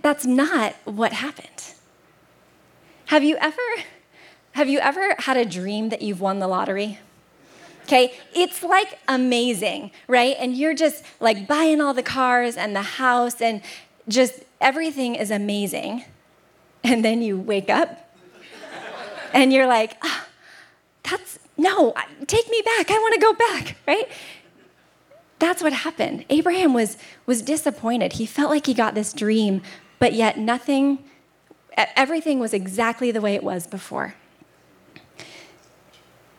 that's 0.00 0.26
not 0.26 0.74
what 0.84 1.12
happened. 1.12 1.74
Have 3.06 3.22
you 3.22 3.36
ever 3.36 3.60
have 4.52 4.70
you 4.70 4.78
ever 4.78 5.14
had 5.18 5.36
a 5.36 5.44
dream 5.44 5.90
that 5.90 6.00
you've 6.00 6.22
won 6.22 6.38
the 6.38 6.48
lottery? 6.48 6.98
Okay, 7.86 8.14
it's 8.34 8.64
like 8.64 8.98
amazing, 9.06 9.92
right? 10.08 10.34
And 10.40 10.56
you're 10.56 10.74
just 10.74 11.04
like 11.20 11.46
buying 11.46 11.80
all 11.80 11.94
the 11.94 12.02
cars 12.02 12.56
and 12.56 12.74
the 12.74 12.82
house 12.82 13.40
and 13.40 13.62
just 14.08 14.40
everything 14.60 15.14
is 15.14 15.30
amazing. 15.30 16.04
And 16.82 17.04
then 17.04 17.22
you 17.22 17.38
wake 17.38 17.70
up 17.70 18.12
and 19.32 19.52
you're 19.52 19.68
like, 19.68 19.96
oh, 20.02 20.26
that's 21.04 21.38
no, 21.56 21.94
take 22.26 22.50
me 22.50 22.60
back. 22.64 22.90
I 22.90 22.98
want 22.98 23.14
to 23.14 23.20
go 23.20 23.32
back, 23.34 23.76
right? 23.86 24.08
That's 25.38 25.62
what 25.62 25.72
happened. 25.72 26.24
Abraham 26.28 26.74
was 26.74 26.98
was 27.24 27.40
disappointed. 27.40 28.14
He 28.14 28.26
felt 28.26 28.50
like 28.50 28.66
he 28.66 28.74
got 28.74 28.96
this 28.96 29.12
dream, 29.12 29.62
but 30.00 30.12
yet 30.12 30.38
nothing 30.38 31.04
everything 31.76 32.40
was 32.40 32.52
exactly 32.52 33.12
the 33.12 33.20
way 33.20 33.36
it 33.36 33.44
was 33.44 33.68
before. 33.68 34.16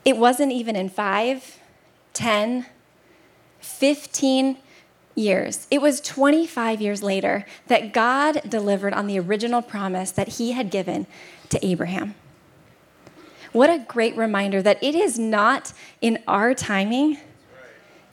It 0.07 0.15
wasn't 0.15 0.53
even 0.53 0.77
in 0.77 0.87
five, 0.87 1.59
10, 2.13 2.65
15 3.59 4.57
years. 5.15 5.67
It 5.69 5.81
was 5.81 5.99
25 5.99 6.79
years 6.79 7.03
later 7.03 7.45
that 7.67 7.91
God 7.91 8.41
delivered 8.47 8.93
on 8.93 9.07
the 9.07 9.19
original 9.19 9.61
promise 9.61 10.11
that 10.11 10.29
he 10.29 10.53
had 10.53 10.71
given 10.71 11.07
to 11.49 11.65
Abraham. 11.65 12.15
What 13.51 13.69
a 13.69 13.79
great 13.79 14.15
reminder 14.15 14.61
that 14.61 14.81
it 14.81 14.95
is 14.95 15.19
not 15.19 15.73
in 15.99 16.23
our 16.25 16.53
timing, 16.53 17.17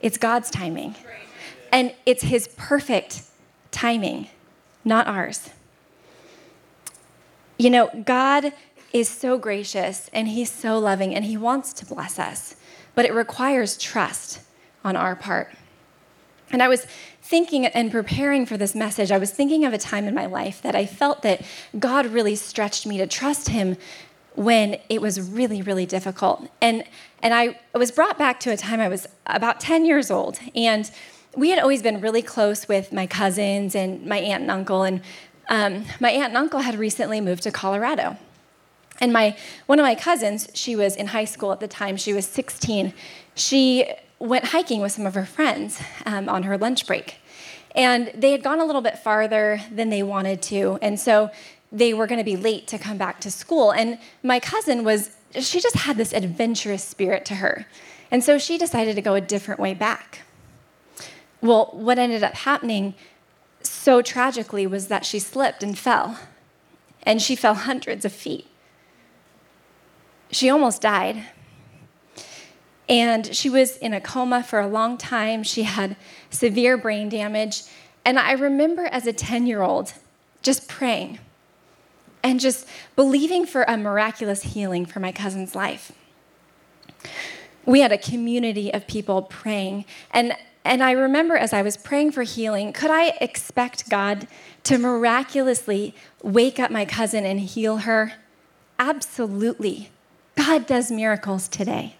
it's 0.01 0.17
God's 0.17 0.51
timing. 0.51 0.95
And 1.71 1.93
it's 2.05 2.23
his 2.23 2.49
perfect 2.57 3.21
timing, 3.71 4.27
not 4.83 5.07
ours. 5.07 5.49
You 7.57 7.69
know, 7.69 7.89
God 8.05 8.51
is 8.95 9.09
so 9.09 9.37
gracious 9.37 10.09
and 10.13 10.29
he's 10.29 10.49
so 10.49 10.79
loving 10.79 11.13
and 11.13 11.25
he 11.25 11.35
wants 11.35 11.73
to 11.73 11.85
bless 11.85 12.17
us, 12.17 12.55
but 12.95 13.03
it 13.03 13.13
requires 13.13 13.77
trust 13.77 14.39
on 14.85 14.95
our 14.95 15.17
part. 15.17 15.53
And 16.49 16.63
I 16.63 16.69
was 16.69 16.87
thinking 17.21 17.65
and 17.65 17.91
preparing 17.91 18.45
for 18.45 18.55
this 18.55 18.73
message, 18.73 19.11
I 19.11 19.17
was 19.17 19.31
thinking 19.31 19.65
of 19.65 19.73
a 19.73 19.77
time 19.77 20.05
in 20.05 20.15
my 20.15 20.27
life 20.27 20.61
that 20.61 20.75
I 20.75 20.85
felt 20.85 21.23
that 21.23 21.41
God 21.77 22.05
really 22.05 22.35
stretched 22.35 22.87
me 22.87 22.97
to 22.99 23.05
trust 23.05 23.49
him 23.49 23.75
when 24.35 24.79
it 24.87 25.01
was 25.01 25.29
really, 25.29 25.61
really 25.61 25.85
difficult. 25.85 26.47
And, 26.61 26.85
and 27.21 27.33
I 27.33 27.59
was 27.73 27.91
brought 27.91 28.17
back 28.17 28.39
to 28.41 28.51
a 28.51 28.57
time 28.57 28.79
I 28.79 28.87
was 28.87 29.07
about 29.25 29.59
10 29.59 29.83
years 29.83 30.09
old. 30.09 30.39
And 30.55 30.89
we 31.35 31.49
had 31.49 31.59
always 31.59 31.81
been 31.81 31.99
really 31.99 32.21
close 32.21 32.69
with 32.69 32.93
my 32.93 33.07
cousins 33.07 33.75
and 33.75 34.05
my 34.05 34.19
aunt 34.19 34.43
and 34.43 34.51
uncle. 34.51 34.83
And 34.83 35.01
um, 35.49 35.83
my 35.99 36.11
aunt 36.11 36.29
and 36.29 36.37
uncle 36.37 36.61
had 36.61 36.79
recently 36.79 37.19
moved 37.19 37.43
to 37.43 37.51
Colorado. 37.51 38.17
And 38.99 39.11
my 39.11 39.35
one 39.65 39.79
of 39.79 39.83
my 39.83 39.95
cousins, 39.95 40.47
she 40.53 40.75
was 40.75 40.95
in 40.95 41.07
high 41.07 41.25
school 41.25 41.51
at 41.51 41.59
the 41.59 41.67
time. 41.67 41.97
She 41.97 42.13
was 42.13 42.25
16. 42.25 42.93
She 43.35 43.85
went 44.19 44.45
hiking 44.45 44.81
with 44.81 44.93
some 44.93 45.05
of 45.05 45.13
her 45.15 45.25
friends 45.25 45.81
um, 46.05 46.29
on 46.29 46.43
her 46.43 46.57
lunch 46.57 46.87
break, 46.87 47.15
and 47.75 48.11
they 48.15 48.31
had 48.31 48.41
gone 48.41 48.59
a 48.59 48.65
little 48.65 48.81
bit 48.81 48.97
farther 48.97 49.59
than 49.71 49.89
they 49.89 50.01
wanted 50.01 50.41
to, 50.43 50.79
and 50.81 50.99
so 50.99 51.29
they 51.71 51.93
were 51.93 52.07
going 52.07 52.19
to 52.19 52.25
be 52.25 52.37
late 52.37 52.67
to 52.67 52.77
come 52.77 52.97
back 52.97 53.19
to 53.19 53.29
school. 53.29 53.71
And 53.71 53.99
my 54.23 54.39
cousin 54.39 54.83
was 54.85 55.11
she 55.37 55.59
just 55.59 55.75
had 55.75 55.97
this 55.97 56.13
adventurous 56.13 56.83
spirit 56.83 57.25
to 57.25 57.35
her, 57.35 57.67
and 58.09 58.23
so 58.23 58.37
she 58.37 58.57
decided 58.57 58.95
to 58.95 59.01
go 59.01 59.13
a 59.15 59.21
different 59.21 59.59
way 59.59 59.73
back. 59.73 60.21
Well, 61.41 61.69
what 61.73 61.99
ended 61.99 62.23
up 62.23 62.33
happening 62.33 62.95
so 63.61 64.01
tragically 64.01 64.65
was 64.65 64.87
that 64.87 65.05
she 65.05 65.19
slipped 65.19 65.61
and 65.63 65.77
fell, 65.77 66.17
and 67.03 67.21
she 67.21 67.35
fell 67.35 67.55
hundreds 67.55 68.05
of 68.05 68.13
feet. 68.13 68.47
She 70.31 70.49
almost 70.49 70.81
died. 70.81 71.23
And 72.87 73.35
she 73.35 73.49
was 73.49 73.77
in 73.77 73.93
a 73.93 74.01
coma 74.01 74.43
for 74.43 74.59
a 74.59 74.67
long 74.67 74.97
time. 74.97 75.43
She 75.43 75.63
had 75.63 75.95
severe 76.29 76.77
brain 76.77 77.09
damage. 77.09 77.63
And 78.03 78.19
I 78.19 78.33
remember 78.33 78.85
as 78.85 79.07
a 79.07 79.13
10 79.13 79.47
year 79.47 79.61
old 79.61 79.93
just 80.41 80.67
praying 80.67 81.19
and 82.23 82.39
just 82.39 82.67
believing 82.95 83.45
for 83.45 83.63
a 83.63 83.77
miraculous 83.77 84.43
healing 84.43 84.85
for 84.85 84.99
my 84.99 85.11
cousin's 85.11 85.55
life. 85.55 85.91
We 87.65 87.81
had 87.81 87.91
a 87.91 87.97
community 87.97 88.71
of 88.71 88.85
people 88.87 89.23
praying. 89.23 89.85
And, 90.11 90.33
and 90.63 90.83
I 90.83 90.91
remember 90.91 91.35
as 91.35 91.53
I 91.53 91.63
was 91.63 91.77
praying 91.77 92.11
for 92.11 92.21
healing, 92.21 92.73
could 92.73 92.91
I 92.91 93.09
expect 93.21 93.89
God 93.89 94.27
to 94.63 94.77
miraculously 94.77 95.95
wake 96.21 96.59
up 96.59 96.69
my 96.69 96.85
cousin 96.85 97.25
and 97.25 97.39
heal 97.39 97.77
her? 97.77 98.13
Absolutely. 98.77 99.89
God 100.45 100.67
does 100.67 100.91
miracles 100.91 101.47
today. 101.47 101.95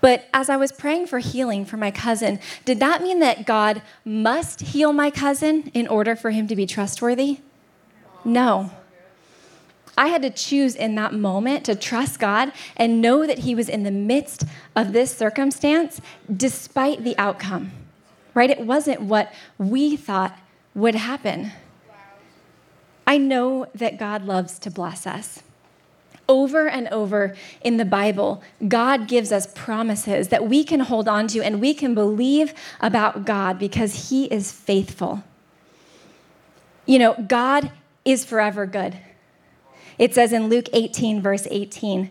But 0.00 0.28
as 0.32 0.48
I 0.48 0.56
was 0.56 0.70
praying 0.70 1.08
for 1.08 1.18
healing 1.18 1.64
for 1.64 1.76
my 1.76 1.90
cousin, 1.90 2.38
did 2.64 2.78
that 2.78 3.02
mean 3.02 3.18
that 3.18 3.44
God 3.44 3.82
must 4.04 4.60
heal 4.60 4.92
my 4.92 5.10
cousin 5.10 5.72
in 5.74 5.88
order 5.88 6.14
for 6.14 6.30
him 6.30 6.46
to 6.46 6.54
be 6.54 6.64
trustworthy? 6.64 7.40
No. 8.24 8.70
I 9.96 10.08
had 10.08 10.22
to 10.22 10.30
choose 10.30 10.76
in 10.76 10.94
that 10.94 11.12
moment 11.12 11.64
to 11.64 11.74
trust 11.74 12.20
God 12.20 12.52
and 12.76 13.00
know 13.00 13.26
that 13.26 13.40
He 13.40 13.56
was 13.56 13.68
in 13.68 13.82
the 13.82 13.90
midst 13.90 14.44
of 14.76 14.92
this 14.92 15.12
circumstance 15.12 16.00
despite 16.32 17.02
the 17.02 17.18
outcome, 17.18 17.72
right? 18.32 18.48
It 18.48 18.60
wasn't 18.60 19.02
what 19.02 19.32
we 19.58 19.96
thought 19.96 20.38
would 20.72 20.94
happen. 20.94 21.50
I 23.08 23.18
know 23.18 23.66
that 23.74 23.98
God 23.98 24.24
loves 24.24 24.60
to 24.60 24.70
bless 24.70 25.04
us. 25.04 25.42
Over 26.28 26.68
and 26.68 26.88
over 26.88 27.34
in 27.62 27.78
the 27.78 27.84
Bible, 27.84 28.42
God 28.66 29.08
gives 29.08 29.32
us 29.32 29.46
promises 29.54 30.28
that 30.28 30.46
we 30.46 30.62
can 30.62 30.80
hold 30.80 31.08
on 31.08 31.26
to 31.28 31.42
and 31.42 31.60
we 31.60 31.72
can 31.72 31.94
believe 31.94 32.52
about 32.80 33.24
God 33.24 33.58
because 33.58 34.10
He 34.10 34.26
is 34.26 34.52
faithful. 34.52 35.24
You 36.84 36.98
know, 36.98 37.24
God 37.26 37.72
is 38.04 38.24
forever 38.24 38.66
good. 38.66 38.96
It 39.98 40.14
says 40.14 40.32
in 40.32 40.48
Luke 40.48 40.68
18, 40.72 41.20
verse 41.20 41.46
18, 41.50 42.10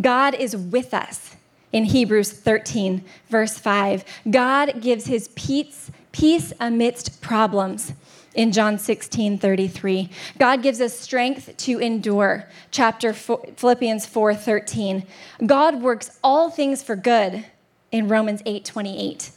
God 0.00 0.34
is 0.34 0.56
with 0.56 0.94
us. 0.94 1.36
In 1.72 1.84
Hebrews 1.84 2.32
13, 2.32 3.04
verse 3.28 3.58
5, 3.58 4.04
God 4.30 4.80
gives 4.80 5.06
his 5.06 5.28
peace, 5.28 5.90
peace 6.12 6.52
amidst 6.58 7.20
problems 7.20 7.92
in 8.36 8.52
John 8.52 8.78
16, 8.78 9.38
33. 9.38 10.10
God 10.38 10.62
gives 10.62 10.80
us 10.80 10.96
strength 10.96 11.56
to 11.56 11.78
endure. 11.78 12.48
Chapter 12.70 13.12
four, 13.12 13.44
Philippians 13.56 14.06
4, 14.06 14.34
13. 14.34 15.04
God 15.44 15.82
works 15.82 16.16
all 16.22 16.50
things 16.50 16.82
for 16.82 16.94
good 16.94 17.46
in 17.90 18.08
Romans 18.08 18.42
8, 18.44 18.64
28. 18.64 19.30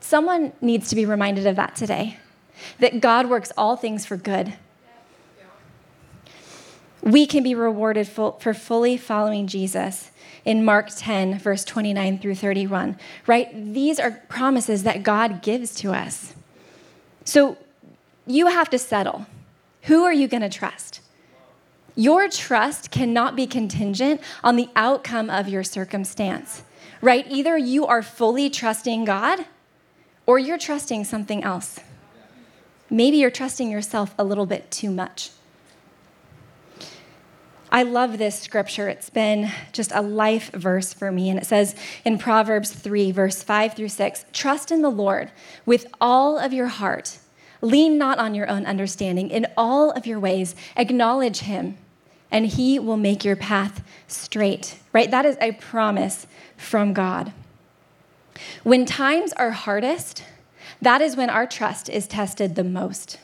Someone 0.00 0.52
needs 0.60 0.88
to 0.88 0.96
be 0.96 1.04
reminded 1.04 1.46
of 1.46 1.56
that 1.56 1.76
today 1.76 2.16
that 2.78 3.00
God 3.00 3.28
works 3.28 3.52
all 3.58 3.76
things 3.76 4.06
for 4.06 4.16
good. 4.16 4.54
We 7.02 7.26
can 7.26 7.44
be 7.44 7.54
rewarded 7.54 8.08
for 8.08 8.54
fully 8.54 8.96
following 8.96 9.46
Jesus 9.46 10.10
in 10.44 10.64
Mark 10.64 10.88
10, 10.96 11.38
verse 11.38 11.64
29 11.64 12.18
through 12.18 12.36
31, 12.36 12.96
right? 13.26 13.48
These 13.52 14.00
are 14.00 14.22
promises 14.28 14.84
that 14.84 15.02
God 15.02 15.42
gives 15.42 15.74
to 15.76 15.92
us. 15.92 16.34
So 17.24 17.58
you 18.26 18.46
have 18.48 18.70
to 18.70 18.78
settle. 18.78 19.26
Who 19.82 20.04
are 20.04 20.12
you 20.12 20.26
going 20.26 20.42
to 20.42 20.48
trust? 20.48 21.00
Your 21.94 22.28
trust 22.28 22.90
cannot 22.90 23.36
be 23.36 23.46
contingent 23.46 24.20
on 24.44 24.56
the 24.56 24.68
outcome 24.76 25.30
of 25.30 25.48
your 25.48 25.64
circumstance, 25.64 26.62
right? 27.00 27.24
Either 27.30 27.56
you 27.56 27.86
are 27.86 28.02
fully 28.02 28.50
trusting 28.50 29.04
God 29.04 29.46
or 30.26 30.38
you're 30.38 30.58
trusting 30.58 31.04
something 31.04 31.42
else. 31.42 31.80
Maybe 32.90 33.16
you're 33.16 33.30
trusting 33.30 33.70
yourself 33.70 34.14
a 34.18 34.24
little 34.24 34.46
bit 34.46 34.70
too 34.70 34.90
much. 34.90 35.30
I 37.70 37.82
love 37.82 38.18
this 38.18 38.38
scripture. 38.38 38.88
It's 38.88 39.10
been 39.10 39.50
just 39.72 39.90
a 39.92 40.00
life 40.00 40.50
verse 40.52 40.92
for 40.92 41.10
me. 41.10 41.30
And 41.30 41.38
it 41.38 41.46
says 41.46 41.74
in 42.04 42.18
Proverbs 42.18 42.72
3, 42.72 43.10
verse 43.10 43.42
5 43.42 43.74
through 43.74 43.88
6 43.88 44.24
Trust 44.32 44.70
in 44.70 44.82
the 44.82 44.90
Lord 44.90 45.30
with 45.64 45.86
all 46.00 46.38
of 46.38 46.52
your 46.52 46.68
heart 46.68 47.18
Lean 47.60 47.98
not 47.98 48.18
on 48.18 48.34
your 48.34 48.48
own 48.48 48.66
understanding. 48.66 49.30
In 49.30 49.46
all 49.56 49.90
of 49.92 50.06
your 50.06 50.20
ways, 50.20 50.54
acknowledge 50.76 51.40
him, 51.40 51.76
and 52.30 52.46
he 52.46 52.78
will 52.78 52.96
make 52.96 53.24
your 53.24 53.36
path 53.36 53.82
straight. 54.06 54.78
Right? 54.92 55.10
That 55.10 55.24
is 55.24 55.36
a 55.40 55.52
promise 55.52 56.26
from 56.56 56.92
God. 56.92 57.32
When 58.62 58.84
times 58.84 59.32
are 59.34 59.50
hardest, 59.50 60.22
that 60.82 61.00
is 61.00 61.16
when 61.16 61.30
our 61.30 61.46
trust 61.46 61.88
is 61.88 62.06
tested 62.06 62.54
the 62.54 62.64
most. 62.64 63.18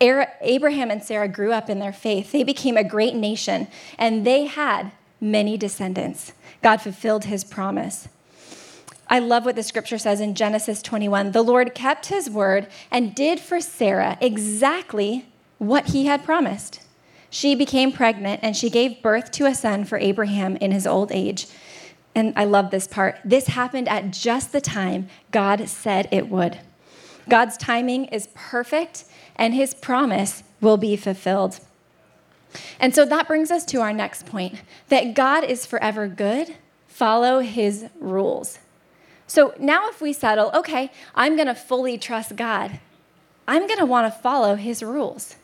Abraham 0.00 0.90
and 0.90 1.02
Sarah 1.02 1.28
grew 1.28 1.52
up 1.52 1.70
in 1.70 1.78
their 1.78 1.92
faith. 1.92 2.32
They 2.32 2.42
became 2.42 2.76
a 2.76 2.84
great 2.84 3.14
nation, 3.14 3.68
and 3.98 4.26
they 4.26 4.46
had 4.46 4.92
many 5.20 5.56
descendants. 5.56 6.32
God 6.62 6.82
fulfilled 6.82 7.24
his 7.24 7.44
promise. 7.44 8.08
I 9.08 9.18
love 9.18 9.44
what 9.44 9.56
the 9.56 9.62
scripture 9.62 9.98
says 9.98 10.20
in 10.20 10.34
Genesis 10.34 10.82
21. 10.82 11.32
The 11.32 11.42
Lord 11.42 11.74
kept 11.74 12.06
his 12.06 12.30
word 12.30 12.68
and 12.90 13.14
did 13.14 13.38
for 13.40 13.60
Sarah 13.60 14.16
exactly 14.20 15.26
what 15.58 15.88
he 15.88 16.06
had 16.06 16.24
promised. 16.24 16.80
She 17.30 17.54
became 17.54 17.92
pregnant 17.92 18.40
and 18.42 18.56
she 18.56 18.70
gave 18.70 19.02
birth 19.02 19.30
to 19.32 19.46
a 19.46 19.54
son 19.54 19.84
for 19.84 19.98
Abraham 19.98 20.56
in 20.56 20.70
his 20.70 20.86
old 20.86 21.12
age. 21.12 21.46
And 22.14 22.32
I 22.36 22.44
love 22.44 22.70
this 22.70 22.86
part. 22.86 23.18
This 23.24 23.48
happened 23.48 23.88
at 23.88 24.12
just 24.12 24.52
the 24.52 24.60
time 24.60 25.08
God 25.32 25.68
said 25.68 26.08
it 26.10 26.28
would. 26.28 26.60
God's 27.28 27.56
timing 27.56 28.06
is 28.06 28.28
perfect 28.34 29.04
and 29.36 29.52
his 29.52 29.74
promise 29.74 30.44
will 30.60 30.76
be 30.76 30.96
fulfilled. 30.96 31.60
And 32.78 32.94
so 32.94 33.04
that 33.04 33.26
brings 33.26 33.50
us 33.50 33.64
to 33.66 33.80
our 33.80 33.92
next 33.92 34.26
point 34.26 34.62
that 34.88 35.14
God 35.14 35.42
is 35.42 35.66
forever 35.66 36.06
good. 36.06 36.54
Follow 36.86 37.40
his 37.40 37.86
rules. 37.98 38.60
So 39.26 39.54
now, 39.58 39.88
if 39.88 40.00
we 40.00 40.12
settle, 40.12 40.50
okay, 40.54 40.90
I'm 41.14 41.36
going 41.36 41.48
to 41.48 41.54
fully 41.54 41.98
trust 41.98 42.36
God, 42.36 42.78
I'm 43.46 43.66
going 43.66 43.78
to 43.78 43.86
want 43.86 44.12
to 44.12 44.20
follow 44.20 44.54
his 44.54 44.82
rules, 44.82 45.36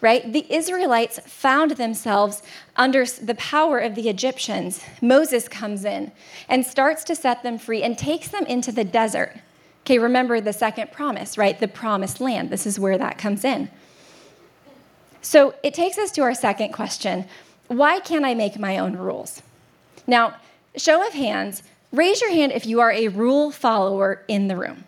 right? 0.00 0.32
The 0.32 0.46
Israelites 0.52 1.18
found 1.20 1.72
themselves 1.72 2.42
under 2.76 3.04
the 3.04 3.34
power 3.34 3.78
of 3.78 3.94
the 3.94 4.08
Egyptians. 4.08 4.82
Moses 5.00 5.48
comes 5.48 5.84
in 5.84 6.12
and 6.48 6.66
starts 6.66 7.04
to 7.04 7.16
set 7.16 7.42
them 7.42 7.58
free 7.58 7.82
and 7.82 7.96
takes 7.96 8.28
them 8.28 8.44
into 8.46 8.72
the 8.72 8.84
desert. 8.84 9.36
Okay, 9.82 9.98
remember 9.98 10.40
the 10.40 10.52
second 10.52 10.90
promise, 10.90 11.38
right? 11.38 11.58
The 11.58 11.68
promised 11.68 12.20
land. 12.20 12.50
This 12.50 12.66
is 12.66 12.78
where 12.80 12.98
that 12.98 13.18
comes 13.18 13.44
in. 13.44 13.70
So 15.22 15.54
it 15.62 15.74
takes 15.74 15.98
us 15.98 16.10
to 16.12 16.22
our 16.22 16.34
second 16.34 16.72
question 16.72 17.26
why 17.68 17.98
can't 17.98 18.24
I 18.24 18.34
make 18.34 18.60
my 18.60 18.78
own 18.78 18.96
rules? 18.96 19.42
Now, 20.06 20.36
show 20.76 21.04
of 21.04 21.14
hands, 21.14 21.64
Raise 21.92 22.20
your 22.20 22.30
hand 22.30 22.52
if 22.52 22.66
you 22.66 22.80
are 22.80 22.92
a 22.92 23.08
rule 23.08 23.50
follower 23.50 24.22
in 24.28 24.48
the 24.48 24.56
room. 24.56 24.84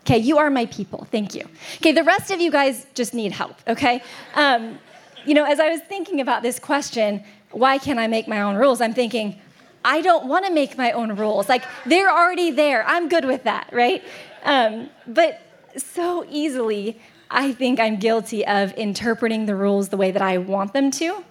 Okay, 0.00 0.18
you 0.18 0.38
are 0.38 0.50
my 0.50 0.66
people. 0.66 1.06
Thank 1.10 1.34
you. 1.34 1.44
Okay, 1.76 1.92
the 1.92 2.02
rest 2.02 2.30
of 2.30 2.40
you 2.40 2.50
guys 2.50 2.86
just 2.94 3.14
need 3.14 3.30
help, 3.32 3.56
okay? 3.68 4.02
Um, 4.34 4.78
you 5.24 5.34
know, 5.34 5.44
as 5.44 5.60
I 5.60 5.68
was 5.68 5.80
thinking 5.82 6.20
about 6.20 6.42
this 6.42 6.58
question, 6.58 7.22
why 7.52 7.78
can't 7.78 8.00
I 8.00 8.08
make 8.08 8.26
my 8.26 8.42
own 8.42 8.56
rules? 8.56 8.80
I'm 8.80 8.94
thinking, 8.94 9.38
I 9.84 10.00
don't 10.00 10.26
want 10.26 10.44
to 10.46 10.52
make 10.52 10.76
my 10.76 10.90
own 10.92 11.14
rules. 11.14 11.48
Like, 11.48 11.64
they're 11.86 12.10
already 12.10 12.50
there. 12.50 12.84
I'm 12.86 13.08
good 13.08 13.24
with 13.24 13.44
that, 13.44 13.68
right? 13.72 14.02
Um, 14.44 14.90
but 15.06 15.40
so 15.76 16.26
easily, 16.28 17.00
I 17.30 17.52
think 17.52 17.78
I'm 17.78 17.96
guilty 17.96 18.44
of 18.44 18.72
interpreting 18.74 19.46
the 19.46 19.54
rules 19.54 19.88
the 19.88 19.96
way 19.96 20.10
that 20.10 20.22
I 20.22 20.38
want 20.38 20.72
them 20.72 20.90
to, 20.92 21.24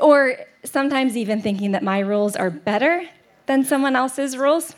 or 0.00 0.36
sometimes 0.64 1.16
even 1.16 1.42
thinking 1.42 1.72
that 1.72 1.82
my 1.82 1.98
rules 1.98 2.36
are 2.36 2.50
better 2.50 3.06
than 3.48 3.64
someone 3.64 3.96
else's 3.96 4.36
rules. 4.36 4.76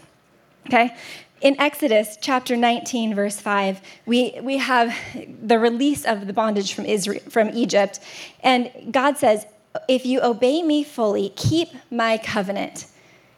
Okay? 0.67 0.97
In 1.43 1.61
Exodus 1.61 2.17
chapter 2.21 2.57
19, 2.57 3.15
verse 3.15 3.39
5, 3.39 3.81
we, 4.07 4.39
we 4.43 4.59
have 4.59 4.97
the 5.43 5.59
release 5.59 6.07
of 6.07 6.27
the 6.27 6.33
bondage 6.33 6.73
from, 6.73 6.87
Israel, 6.87 7.21
from 7.29 7.51
Egypt. 7.51 8.01
And 8.43 8.71
God 8.91 9.19
says, 9.19 9.47
If 9.89 10.07
you 10.07 10.23
obey 10.23 10.63
me 10.63 10.85
fully, 10.85 11.31
keep 11.37 11.69
my 11.91 12.17
covenant, 12.19 12.87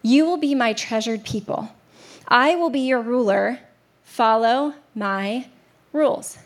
you 0.02 0.26
will 0.26 0.36
be 0.36 0.54
my 0.54 0.72
treasured 0.72 1.24
people. 1.24 1.68
I 2.28 2.54
will 2.54 2.70
be 2.70 2.80
your 2.80 3.00
ruler. 3.00 3.60
Follow 4.04 4.74
my 4.94 5.46
rules. 5.92 6.38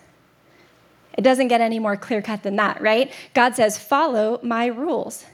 It 1.16 1.22
doesn't 1.22 1.48
get 1.48 1.60
any 1.60 1.78
more 1.78 1.96
clear 1.96 2.20
cut 2.20 2.42
than 2.42 2.56
that, 2.56 2.80
right? 2.80 3.10
God 3.34 3.56
says, 3.56 3.78
Follow 3.78 4.38
my 4.42 4.66
rules. 4.66 5.24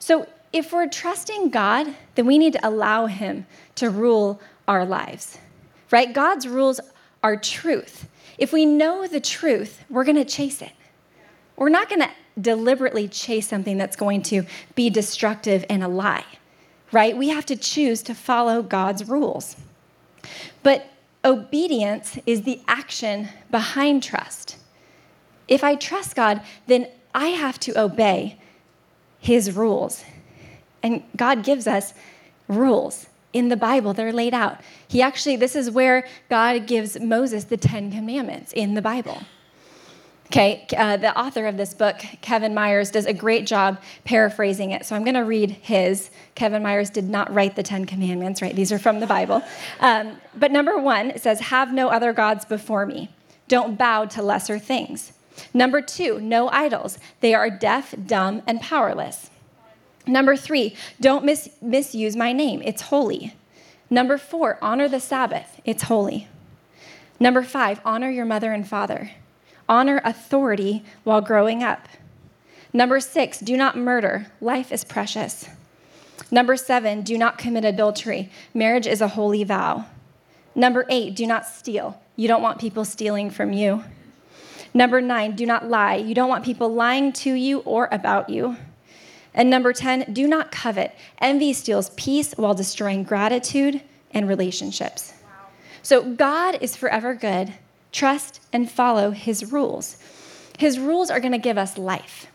So 0.00 0.26
if 0.52 0.72
we're 0.72 0.88
trusting 0.88 1.50
God, 1.50 1.94
then 2.14 2.26
we 2.26 2.38
need 2.38 2.52
to 2.54 2.68
allow 2.68 3.06
Him 3.06 3.46
to 3.76 3.90
rule 3.90 4.40
our 4.68 4.84
lives. 4.84 5.38
right? 5.90 6.12
God's 6.12 6.48
rules 6.48 6.80
are 7.22 7.36
truth. 7.36 8.08
If 8.38 8.52
we 8.52 8.64
know 8.64 9.06
the 9.06 9.20
truth, 9.20 9.84
we're 9.90 10.04
going 10.04 10.16
to 10.16 10.24
chase 10.24 10.62
it. 10.62 10.72
We're 11.56 11.68
not 11.68 11.88
going 11.88 12.00
to 12.00 12.10
deliberately 12.40 13.08
chase 13.08 13.46
something 13.46 13.76
that's 13.76 13.94
going 13.96 14.22
to 14.22 14.44
be 14.74 14.90
destructive 14.90 15.64
and 15.68 15.84
a 15.84 15.88
lie, 15.88 16.24
right? 16.90 17.16
We 17.16 17.28
have 17.28 17.46
to 17.46 17.56
choose 17.56 18.02
to 18.04 18.14
follow 18.14 18.62
God's 18.62 19.08
rules. 19.08 19.56
But 20.62 20.86
obedience 21.24 22.18
is 22.26 22.42
the 22.42 22.60
action 22.66 23.28
behind 23.50 24.02
trust. 24.02 24.56
If 25.46 25.62
I 25.62 25.74
trust 25.74 26.16
God, 26.16 26.40
then 26.66 26.88
I 27.14 27.28
have 27.28 27.60
to 27.60 27.78
obey 27.78 28.38
his 29.20 29.52
rules. 29.52 30.04
And 30.82 31.02
God 31.16 31.44
gives 31.44 31.66
us 31.66 31.94
rules 32.48 33.06
in 33.32 33.48
the 33.48 33.56
Bible, 33.56 33.94
they're 33.94 34.12
laid 34.12 34.34
out. 34.34 34.60
He 34.86 35.00
actually, 35.00 35.36
this 35.36 35.56
is 35.56 35.70
where 35.70 36.06
God 36.28 36.66
gives 36.66 37.00
Moses 37.00 37.44
the 37.44 37.56
Ten 37.56 37.90
Commandments 37.90 38.52
in 38.52 38.74
the 38.74 38.82
Bible. 38.82 39.22
Okay, 40.26 40.66
uh, 40.76 40.96
the 40.96 41.18
author 41.18 41.46
of 41.46 41.58
this 41.58 41.74
book, 41.74 41.98
Kevin 42.22 42.54
Myers, 42.54 42.90
does 42.90 43.04
a 43.04 43.12
great 43.12 43.46
job 43.46 43.78
paraphrasing 44.04 44.70
it. 44.70 44.86
So 44.86 44.96
I'm 44.96 45.04
going 45.04 45.14
to 45.14 45.24
read 45.24 45.50
his. 45.50 46.10
Kevin 46.34 46.62
Myers 46.62 46.88
did 46.88 47.08
not 47.08 47.32
write 47.34 47.54
the 47.54 47.62
Ten 47.62 47.84
Commandments, 47.84 48.40
right? 48.40 48.56
These 48.56 48.72
are 48.72 48.78
from 48.78 49.00
the 49.00 49.06
Bible. 49.06 49.42
Um, 49.80 50.16
but 50.34 50.50
number 50.50 50.78
one, 50.78 51.10
it 51.10 51.20
says, 51.20 51.40
Have 51.40 51.74
no 51.74 51.88
other 51.88 52.14
gods 52.14 52.46
before 52.46 52.86
me. 52.86 53.10
Don't 53.48 53.76
bow 53.76 54.06
to 54.06 54.22
lesser 54.22 54.58
things. 54.58 55.12
Number 55.52 55.82
two, 55.82 56.18
no 56.20 56.48
idols. 56.48 56.98
They 57.20 57.34
are 57.34 57.50
deaf, 57.50 57.94
dumb, 58.06 58.42
and 58.46 58.58
powerless. 58.60 59.28
Number 60.06 60.36
three, 60.36 60.74
don't 61.00 61.24
mis- 61.24 61.50
misuse 61.60 62.16
my 62.16 62.32
name. 62.32 62.62
It's 62.64 62.82
holy. 62.82 63.34
Number 63.88 64.18
four, 64.18 64.58
honor 64.62 64.88
the 64.88 65.00
Sabbath. 65.00 65.60
It's 65.64 65.84
holy. 65.84 66.28
Number 67.20 67.42
five, 67.42 67.80
honor 67.84 68.10
your 68.10 68.24
mother 68.24 68.52
and 68.52 68.66
father. 68.66 69.12
Honor 69.68 70.00
authority 70.04 70.82
while 71.04 71.20
growing 71.20 71.62
up. 71.62 71.88
Number 72.72 73.00
six, 73.00 73.38
do 73.38 73.56
not 73.56 73.76
murder. 73.76 74.26
Life 74.40 74.72
is 74.72 74.82
precious. 74.82 75.48
Number 76.30 76.56
seven, 76.56 77.02
do 77.02 77.18
not 77.18 77.38
commit 77.38 77.64
adultery. 77.64 78.30
Marriage 78.54 78.86
is 78.86 79.00
a 79.00 79.08
holy 79.08 79.44
vow. 79.44 79.84
Number 80.54 80.86
eight, 80.88 81.14
do 81.14 81.26
not 81.26 81.46
steal. 81.46 82.00
You 82.16 82.28
don't 82.28 82.42
want 82.42 82.60
people 82.60 82.84
stealing 82.84 83.30
from 83.30 83.52
you. 83.52 83.84
Number 84.74 85.00
nine, 85.00 85.36
do 85.36 85.44
not 85.44 85.68
lie. 85.68 85.96
You 85.96 86.14
don't 86.14 86.28
want 86.28 86.44
people 86.44 86.72
lying 86.72 87.12
to 87.14 87.32
you 87.32 87.58
or 87.60 87.88
about 87.92 88.30
you. 88.30 88.56
And 89.34 89.48
number 89.48 89.72
10, 89.72 90.12
do 90.12 90.26
not 90.26 90.52
covet. 90.52 90.94
Envy 91.18 91.52
steals 91.52 91.90
peace 91.90 92.32
while 92.36 92.54
destroying 92.54 93.02
gratitude 93.02 93.80
and 94.10 94.28
relationships. 94.28 95.14
Wow. 95.22 95.48
So 95.82 96.02
God 96.14 96.58
is 96.60 96.76
forever 96.76 97.14
good, 97.14 97.54
Trust 97.92 98.40
and 98.52 98.70
follow 98.70 99.10
his 99.10 99.52
rules. 99.52 99.98
His 100.58 100.78
rules 100.78 101.10
are 101.10 101.20
going 101.20 101.32
to 101.32 101.38
give 101.38 101.58
us 101.58 101.76
life. 101.76 102.26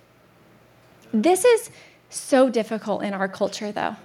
This 1.12 1.44
is 1.44 1.72
so 2.10 2.50
difficult 2.50 3.04
in 3.04 3.14
our 3.14 3.28
culture, 3.28 3.72
though. 3.72 3.96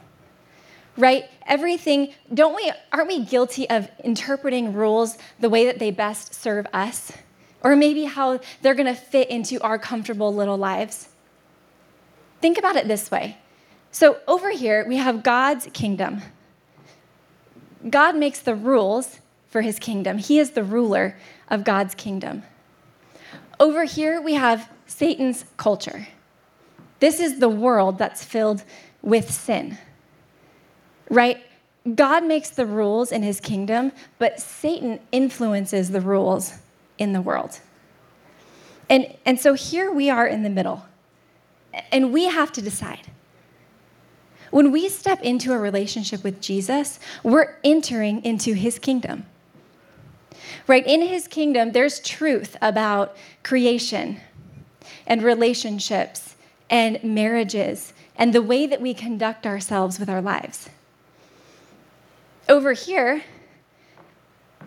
Right? 0.96 1.24
Everything, 1.46 2.12
don't 2.32 2.56
we, 2.56 2.72
aren't 2.90 3.08
we 3.08 3.24
guilty 3.24 3.68
of 3.68 3.88
interpreting 4.02 4.72
rules 4.72 5.16
the 5.40 5.48
way 5.48 5.66
that 5.66 5.78
they 5.78 5.90
best 5.90 6.34
serve 6.34 6.66
us? 6.72 7.12
Or 7.62 7.76
maybe 7.76 8.04
how 8.04 8.40
they're 8.62 8.74
going 8.74 8.92
to 8.92 9.00
fit 9.00 9.30
into 9.30 9.60
our 9.60 9.78
comfortable 9.78 10.34
little 10.34 10.56
lives? 10.56 11.08
Think 12.42 12.58
about 12.58 12.76
it 12.76 12.86
this 12.88 13.10
way. 13.10 13.38
So, 13.92 14.18
over 14.28 14.50
here, 14.50 14.86
we 14.86 14.96
have 14.96 15.22
God's 15.22 15.68
kingdom. 15.72 16.22
God 17.88 18.16
makes 18.16 18.40
the 18.40 18.54
rules 18.54 19.20
for 19.48 19.62
his 19.62 19.78
kingdom, 19.78 20.18
He 20.18 20.38
is 20.38 20.52
the 20.52 20.64
ruler 20.64 21.16
of 21.48 21.64
God's 21.64 21.94
kingdom. 21.94 22.42
Over 23.60 23.84
here, 23.84 24.20
we 24.20 24.34
have 24.34 24.70
Satan's 24.86 25.44
culture. 25.56 26.08
This 27.00 27.20
is 27.20 27.38
the 27.38 27.48
world 27.48 27.98
that's 27.98 28.24
filled 28.24 28.62
with 29.02 29.30
sin, 29.30 29.78
right? 31.10 31.44
God 31.94 32.24
makes 32.24 32.50
the 32.50 32.64
rules 32.64 33.10
in 33.10 33.22
his 33.22 33.40
kingdom, 33.40 33.90
but 34.18 34.40
Satan 34.40 35.00
influences 35.10 35.90
the 35.90 36.00
rules 36.00 36.54
in 36.98 37.12
the 37.12 37.20
world. 37.20 37.58
And, 38.88 39.12
and 39.26 39.40
so 39.40 39.54
here 39.54 39.90
we 39.92 40.08
are 40.08 40.26
in 40.26 40.44
the 40.44 40.50
middle, 40.50 40.84
and 41.90 42.12
we 42.12 42.24
have 42.24 42.52
to 42.52 42.62
decide. 42.62 43.10
When 44.50 44.70
we 44.70 44.88
step 44.88 45.22
into 45.22 45.52
a 45.52 45.58
relationship 45.58 46.22
with 46.22 46.40
Jesus, 46.40 47.00
we're 47.22 47.56
entering 47.64 48.22
into 48.24 48.52
his 48.52 48.78
kingdom 48.78 49.24
right? 50.66 50.86
In 50.86 51.02
his 51.02 51.28
kingdom, 51.28 51.72
there's 51.72 52.00
truth 52.00 52.56
about 52.62 53.16
creation 53.42 54.20
and 55.06 55.22
relationships 55.22 56.36
and 56.70 57.02
marriages 57.02 57.92
and 58.16 58.32
the 58.32 58.42
way 58.42 58.66
that 58.66 58.80
we 58.80 58.94
conduct 58.94 59.46
ourselves 59.46 59.98
with 59.98 60.08
our 60.08 60.22
lives. 60.22 60.68
Over 62.48 62.72
here, 62.72 63.22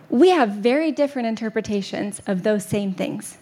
we 0.08 0.30
have 0.30 0.50
very 0.50 0.92
different 0.92 1.28
interpretations 1.28 2.20
of 2.26 2.42
those 2.42 2.64
same 2.64 2.94
things, 2.94 3.38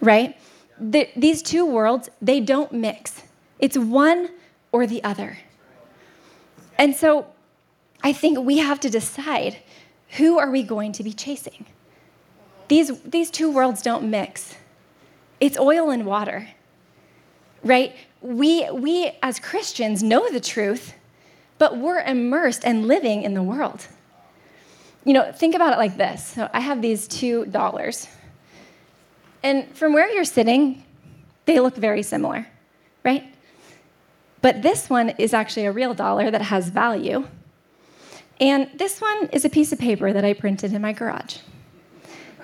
right? 0.00 0.36
The, 0.78 1.08
these 1.16 1.42
two 1.42 1.64
worlds, 1.64 2.10
they 2.20 2.40
don't 2.40 2.72
mix. 2.72 3.22
It's 3.58 3.78
one 3.78 4.30
or 4.72 4.86
the 4.86 5.02
other. 5.04 5.38
And 6.78 6.94
so 6.94 7.26
I 8.02 8.12
think 8.12 8.38
we 8.40 8.58
have 8.58 8.80
to 8.80 8.90
decide 8.90 9.58
who 10.16 10.38
are 10.38 10.50
we 10.50 10.62
going 10.62 10.92
to 10.92 11.02
be 11.02 11.12
chasing? 11.12 11.66
These, 12.68 13.00
these 13.02 13.30
two 13.30 13.50
worlds 13.50 13.82
don't 13.82 14.10
mix. 14.10 14.54
It's 15.40 15.58
oil 15.58 15.90
and 15.90 16.06
water, 16.06 16.48
right? 17.62 17.94
We, 18.20 18.68
we 18.70 19.12
as 19.22 19.38
Christians 19.38 20.02
know 20.02 20.30
the 20.30 20.40
truth, 20.40 20.94
but 21.58 21.76
we're 21.78 22.00
immersed 22.00 22.64
and 22.64 22.86
living 22.86 23.22
in 23.22 23.34
the 23.34 23.42
world. 23.42 23.86
You 25.04 25.12
know, 25.12 25.30
think 25.32 25.54
about 25.54 25.72
it 25.72 25.76
like 25.76 25.96
this. 25.96 26.26
So 26.28 26.48
I 26.52 26.60
have 26.60 26.80
these 26.80 27.06
two 27.06 27.44
dollars. 27.46 28.08
And 29.44 29.68
from 29.76 29.92
where 29.92 30.08
you're 30.08 30.24
sitting, 30.24 30.82
they 31.44 31.60
look 31.60 31.76
very 31.76 32.02
similar, 32.02 32.46
right? 33.04 33.24
But 34.40 34.62
this 34.62 34.88
one 34.88 35.10
is 35.10 35.34
actually 35.34 35.66
a 35.66 35.72
real 35.72 35.92
dollar 35.92 36.30
that 36.30 36.40
has 36.40 36.70
value. 36.70 37.28
And 38.40 38.70
this 38.74 39.02
one 39.02 39.28
is 39.34 39.44
a 39.44 39.50
piece 39.50 39.70
of 39.70 39.78
paper 39.78 40.14
that 40.14 40.24
I 40.24 40.32
printed 40.32 40.72
in 40.72 40.80
my 40.80 40.94
garage. 40.94 41.36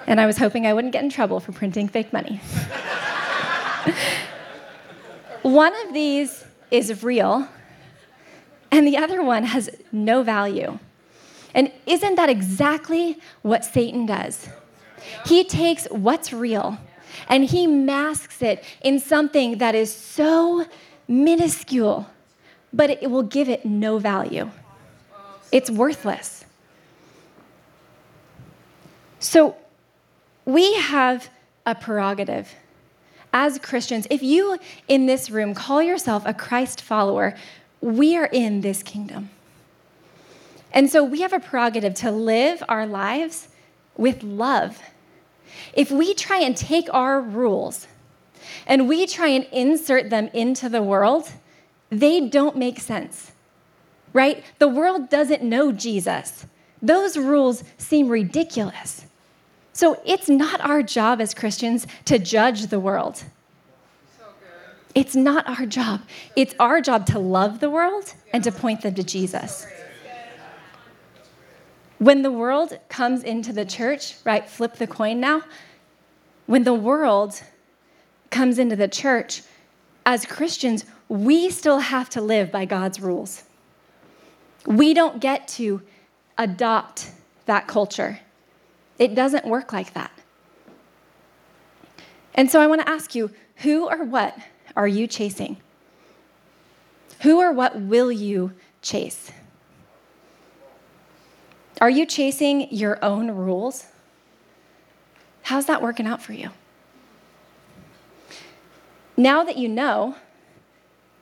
And 0.06 0.20
I 0.20 0.26
was 0.26 0.36
hoping 0.36 0.66
I 0.66 0.74
wouldn't 0.74 0.92
get 0.92 1.02
in 1.02 1.08
trouble 1.08 1.40
for 1.40 1.52
printing 1.52 1.88
fake 1.88 2.12
money. 2.12 2.36
one 5.42 5.72
of 5.86 5.94
these 5.94 6.44
is 6.70 7.02
real, 7.02 7.48
and 8.70 8.86
the 8.86 8.98
other 8.98 9.22
one 9.22 9.44
has 9.44 9.70
no 9.90 10.22
value. 10.22 10.78
And 11.54 11.72
isn't 11.86 12.16
that 12.16 12.28
exactly 12.28 13.18
what 13.40 13.64
Satan 13.64 14.04
does? 14.04 14.50
He 15.24 15.44
takes 15.44 15.86
what's 15.86 16.30
real 16.32 16.78
and 17.28 17.44
he 17.44 17.66
masks 17.66 18.42
it 18.42 18.64
in 18.82 18.98
something 18.98 19.58
that 19.58 19.74
is 19.74 19.94
so 19.94 20.66
minuscule, 21.08 22.08
but 22.72 22.90
it 22.90 23.10
will 23.10 23.22
give 23.22 23.48
it 23.48 23.64
no 23.64 23.98
value. 23.98 24.50
It's 25.52 25.70
worthless. 25.70 26.44
So 29.18 29.56
we 30.44 30.74
have 30.74 31.28
a 31.66 31.74
prerogative 31.74 32.54
as 33.32 33.58
Christians. 33.58 34.06
If 34.10 34.22
you 34.22 34.58
in 34.88 35.06
this 35.06 35.30
room 35.30 35.54
call 35.54 35.82
yourself 35.82 36.22
a 36.26 36.34
Christ 36.34 36.80
follower, 36.80 37.36
we 37.80 38.16
are 38.16 38.26
in 38.26 38.60
this 38.60 38.82
kingdom. 38.82 39.30
And 40.72 40.88
so 40.88 41.02
we 41.04 41.20
have 41.20 41.32
a 41.32 41.40
prerogative 41.40 41.94
to 41.94 42.10
live 42.10 42.62
our 42.68 42.86
lives 42.86 43.48
with 43.96 44.22
love. 44.22 44.80
If 45.72 45.90
we 45.90 46.14
try 46.14 46.38
and 46.40 46.56
take 46.56 46.92
our 46.92 47.20
rules 47.20 47.86
and 48.66 48.88
we 48.88 49.06
try 49.06 49.28
and 49.28 49.44
insert 49.52 50.10
them 50.10 50.28
into 50.32 50.68
the 50.68 50.82
world, 50.82 51.30
they 51.90 52.28
don't 52.28 52.56
make 52.56 52.80
sense 52.80 53.32
right? 54.12 54.44
The 54.58 54.68
world 54.68 55.08
doesn't 55.08 55.42
know 55.42 55.72
Jesus. 55.72 56.46
Those 56.82 57.16
rules 57.16 57.64
seem 57.78 58.08
ridiculous. 58.08 59.06
So 59.72 60.00
it's 60.04 60.28
not 60.28 60.60
our 60.60 60.82
job 60.82 61.20
as 61.20 61.34
Christians 61.34 61.86
to 62.06 62.18
judge 62.18 62.66
the 62.66 62.80
world. 62.80 63.24
it's 64.94 65.14
not 65.14 65.48
our 65.48 65.66
job. 65.66 66.02
It's 66.34 66.54
our 66.58 66.80
job 66.80 67.06
to 67.06 67.18
love 67.18 67.60
the 67.60 67.70
world 67.70 68.12
and 68.32 68.42
to 68.44 68.50
point 68.50 68.82
them 68.82 68.94
to 68.94 69.04
Jesus. 69.04 69.66
When 72.00 72.22
the 72.22 72.30
world 72.30 72.78
comes 72.88 73.22
into 73.24 73.52
the 73.52 73.66
church, 73.66 74.14
right, 74.24 74.48
flip 74.48 74.76
the 74.76 74.86
coin 74.86 75.20
now. 75.20 75.42
When 76.46 76.64
the 76.64 76.72
world 76.72 77.42
comes 78.30 78.58
into 78.58 78.74
the 78.74 78.88
church, 78.88 79.42
as 80.06 80.24
Christians, 80.24 80.86
we 81.10 81.50
still 81.50 81.78
have 81.78 82.08
to 82.10 82.22
live 82.22 82.50
by 82.50 82.64
God's 82.64 83.00
rules. 83.00 83.44
We 84.64 84.94
don't 84.94 85.20
get 85.20 85.46
to 85.48 85.82
adopt 86.38 87.10
that 87.44 87.66
culture. 87.66 88.18
It 88.98 89.14
doesn't 89.14 89.44
work 89.44 89.70
like 89.70 89.92
that. 89.92 90.10
And 92.34 92.50
so 92.50 92.62
I 92.62 92.66
want 92.66 92.80
to 92.80 92.88
ask 92.88 93.14
you 93.14 93.30
who 93.56 93.90
or 93.90 94.04
what 94.04 94.38
are 94.74 94.88
you 94.88 95.06
chasing? 95.06 95.58
Who 97.20 97.42
or 97.42 97.52
what 97.52 97.78
will 97.78 98.10
you 98.10 98.54
chase? 98.80 99.30
Are 101.80 101.90
you 101.90 102.04
chasing 102.04 102.68
your 102.70 103.02
own 103.02 103.30
rules? 103.30 103.86
How's 105.42 105.66
that 105.66 105.80
working 105.80 106.06
out 106.06 106.20
for 106.20 106.34
you? 106.34 106.50
Now 109.16 109.44
that 109.44 109.56
you 109.56 109.68
know, 109.68 110.16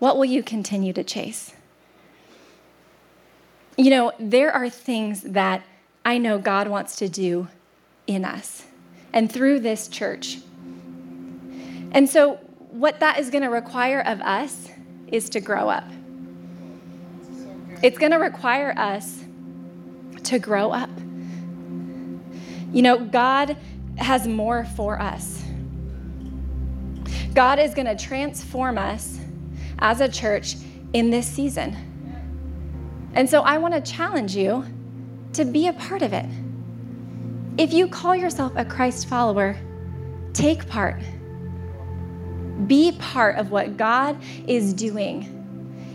what 0.00 0.16
will 0.16 0.24
you 0.24 0.42
continue 0.42 0.92
to 0.92 1.04
chase? 1.04 1.52
You 3.76 3.90
know, 3.90 4.12
there 4.18 4.50
are 4.52 4.68
things 4.68 5.22
that 5.22 5.64
I 6.04 6.18
know 6.18 6.38
God 6.38 6.66
wants 6.66 6.96
to 6.96 7.08
do 7.08 7.48
in 8.08 8.24
us 8.24 8.64
and 9.12 9.30
through 9.30 9.60
this 9.60 9.86
church. 9.86 10.38
And 11.92 12.08
so, 12.08 12.40
what 12.70 13.00
that 13.00 13.18
is 13.18 13.30
going 13.30 13.42
to 13.42 13.50
require 13.50 14.00
of 14.00 14.20
us 14.20 14.68
is 15.06 15.30
to 15.30 15.40
grow 15.40 15.68
up. 15.68 15.84
It's 17.82 17.98
going 17.98 18.12
to 18.12 18.18
require 18.18 18.74
us 18.76 19.24
to 20.28 20.38
grow 20.38 20.70
up. 20.70 20.90
You 22.72 22.82
know, 22.82 22.98
God 22.98 23.56
has 23.96 24.26
more 24.28 24.64
for 24.76 25.00
us. 25.00 25.42
God 27.34 27.58
is 27.58 27.74
going 27.74 27.86
to 27.86 27.96
transform 27.96 28.78
us 28.78 29.18
as 29.78 30.00
a 30.00 30.08
church 30.08 30.56
in 30.92 31.10
this 31.10 31.26
season. 31.26 31.76
And 33.14 33.28
so 33.28 33.42
I 33.42 33.58
want 33.58 33.74
to 33.74 33.92
challenge 33.92 34.36
you 34.36 34.64
to 35.32 35.44
be 35.44 35.68
a 35.68 35.72
part 35.72 36.02
of 36.02 36.12
it. 36.12 36.26
If 37.56 37.72
you 37.72 37.88
call 37.88 38.14
yourself 38.14 38.52
a 38.54 38.64
Christ 38.64 39.08
follower, 39.08 39.56
take 40.32 40.68
part. 40.68 41.00
Be 42.66 42.92
part 42.92 43.36
of 43.36 43.50
what 43.50 43.76
God 43.76 44.20
is 44.46 44.74
doing. 44.74 45.37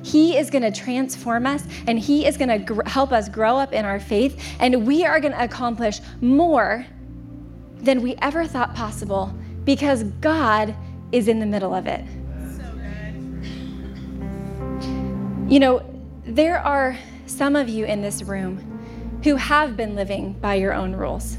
He 0.03 0.37
is 0.37 0.49
going 0.49 0.61
to 0.61 0.71
transform 0.71 1.47
us 1.47 1.63
and 1.87 1.97
He 1.97 2.25
is 2.25 2.37
going 2.37 2.49
to 2.49 2.59
gr- 2.59 2.83
help 2.85 3.11
us 3.11 3.29
grow 3.29 3.57
up 3.57 3.73
in 3.73 3.85
our 3.85 3.99
faith, 3.99 4.41
and 4.59 4.85
we 4.85 5.05
are 5.05 5.19
going 5.19 5.33
to 5.33 5.43
accomplish 5.43 6.01
more 6.21 6.85
than 7.77 8.01
we 8.01 8.15
ever 8.21 8.45
thought 8.45 8.75
possible 8.75 9.33
because 9.63 10.03
God 10.21 10.75
is 11.11 11.27
in 11.27 11.39
the 11.39 11.45
middle 11.45 11.73
of 11.73 11.87
it. 11.87 12.03
You 15.49 15.59
know, 15.59 16.01
there 16.25 16.59
are 16.59 16.97
some 17.25 17.55
of 17.55 17.69
you 17.69 17.85
in 17.85 18.01
this 18.01 18.23
room 18.23 19.21
who 19.23 19.35
have 19.35 19.77
been 19.77 19.95
living 19.95 20.33
by 20.33 20.55
your 20.55 20.73
own 20.73 20.93
rules. 20.93 21.37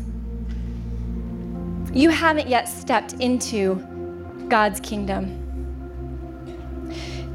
You 1.93 2.11
haven't 2.11 2.49
yet 2.49 2.69
stepped 2.69 3.15
into 3.15 3.77
God's 4.49 4.81
kingdom. 4.81 5.41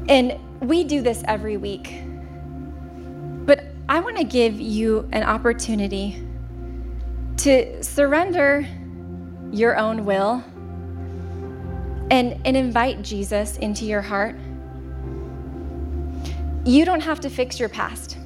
And 0.08 0.38
we 0.60 0.84
do 0.84 1.02
this 1.02 1.22
every 1.26 1.56
week. 1.56 2.02
But 3.46 3.64
I 3.88 4.00
want 4.00 4.18
to 4.18 4.24
give 4.24 4.60
you 4.60 5.08
an 5.12 5.22
opportunity 5.22 6.22
to 7.38 7.82
surrender 7.82 8.66
your 9.50 9.76
own 9.76 10.04
will 10.04 10.44
and, 12.10 12.40
and 12.44 12.56
invite 12.56 13.02
Jesus 13.02 13.56
into 13.58 13.84
your 13.84 14.02
heart. 14.02 14.36
You 16.64 16.84
don't 16.84 17.00
have 17.00 17.20
to 17.20 17.30
fix 17.30 17.58
your 17.58 17.68
past. 17.68 18.18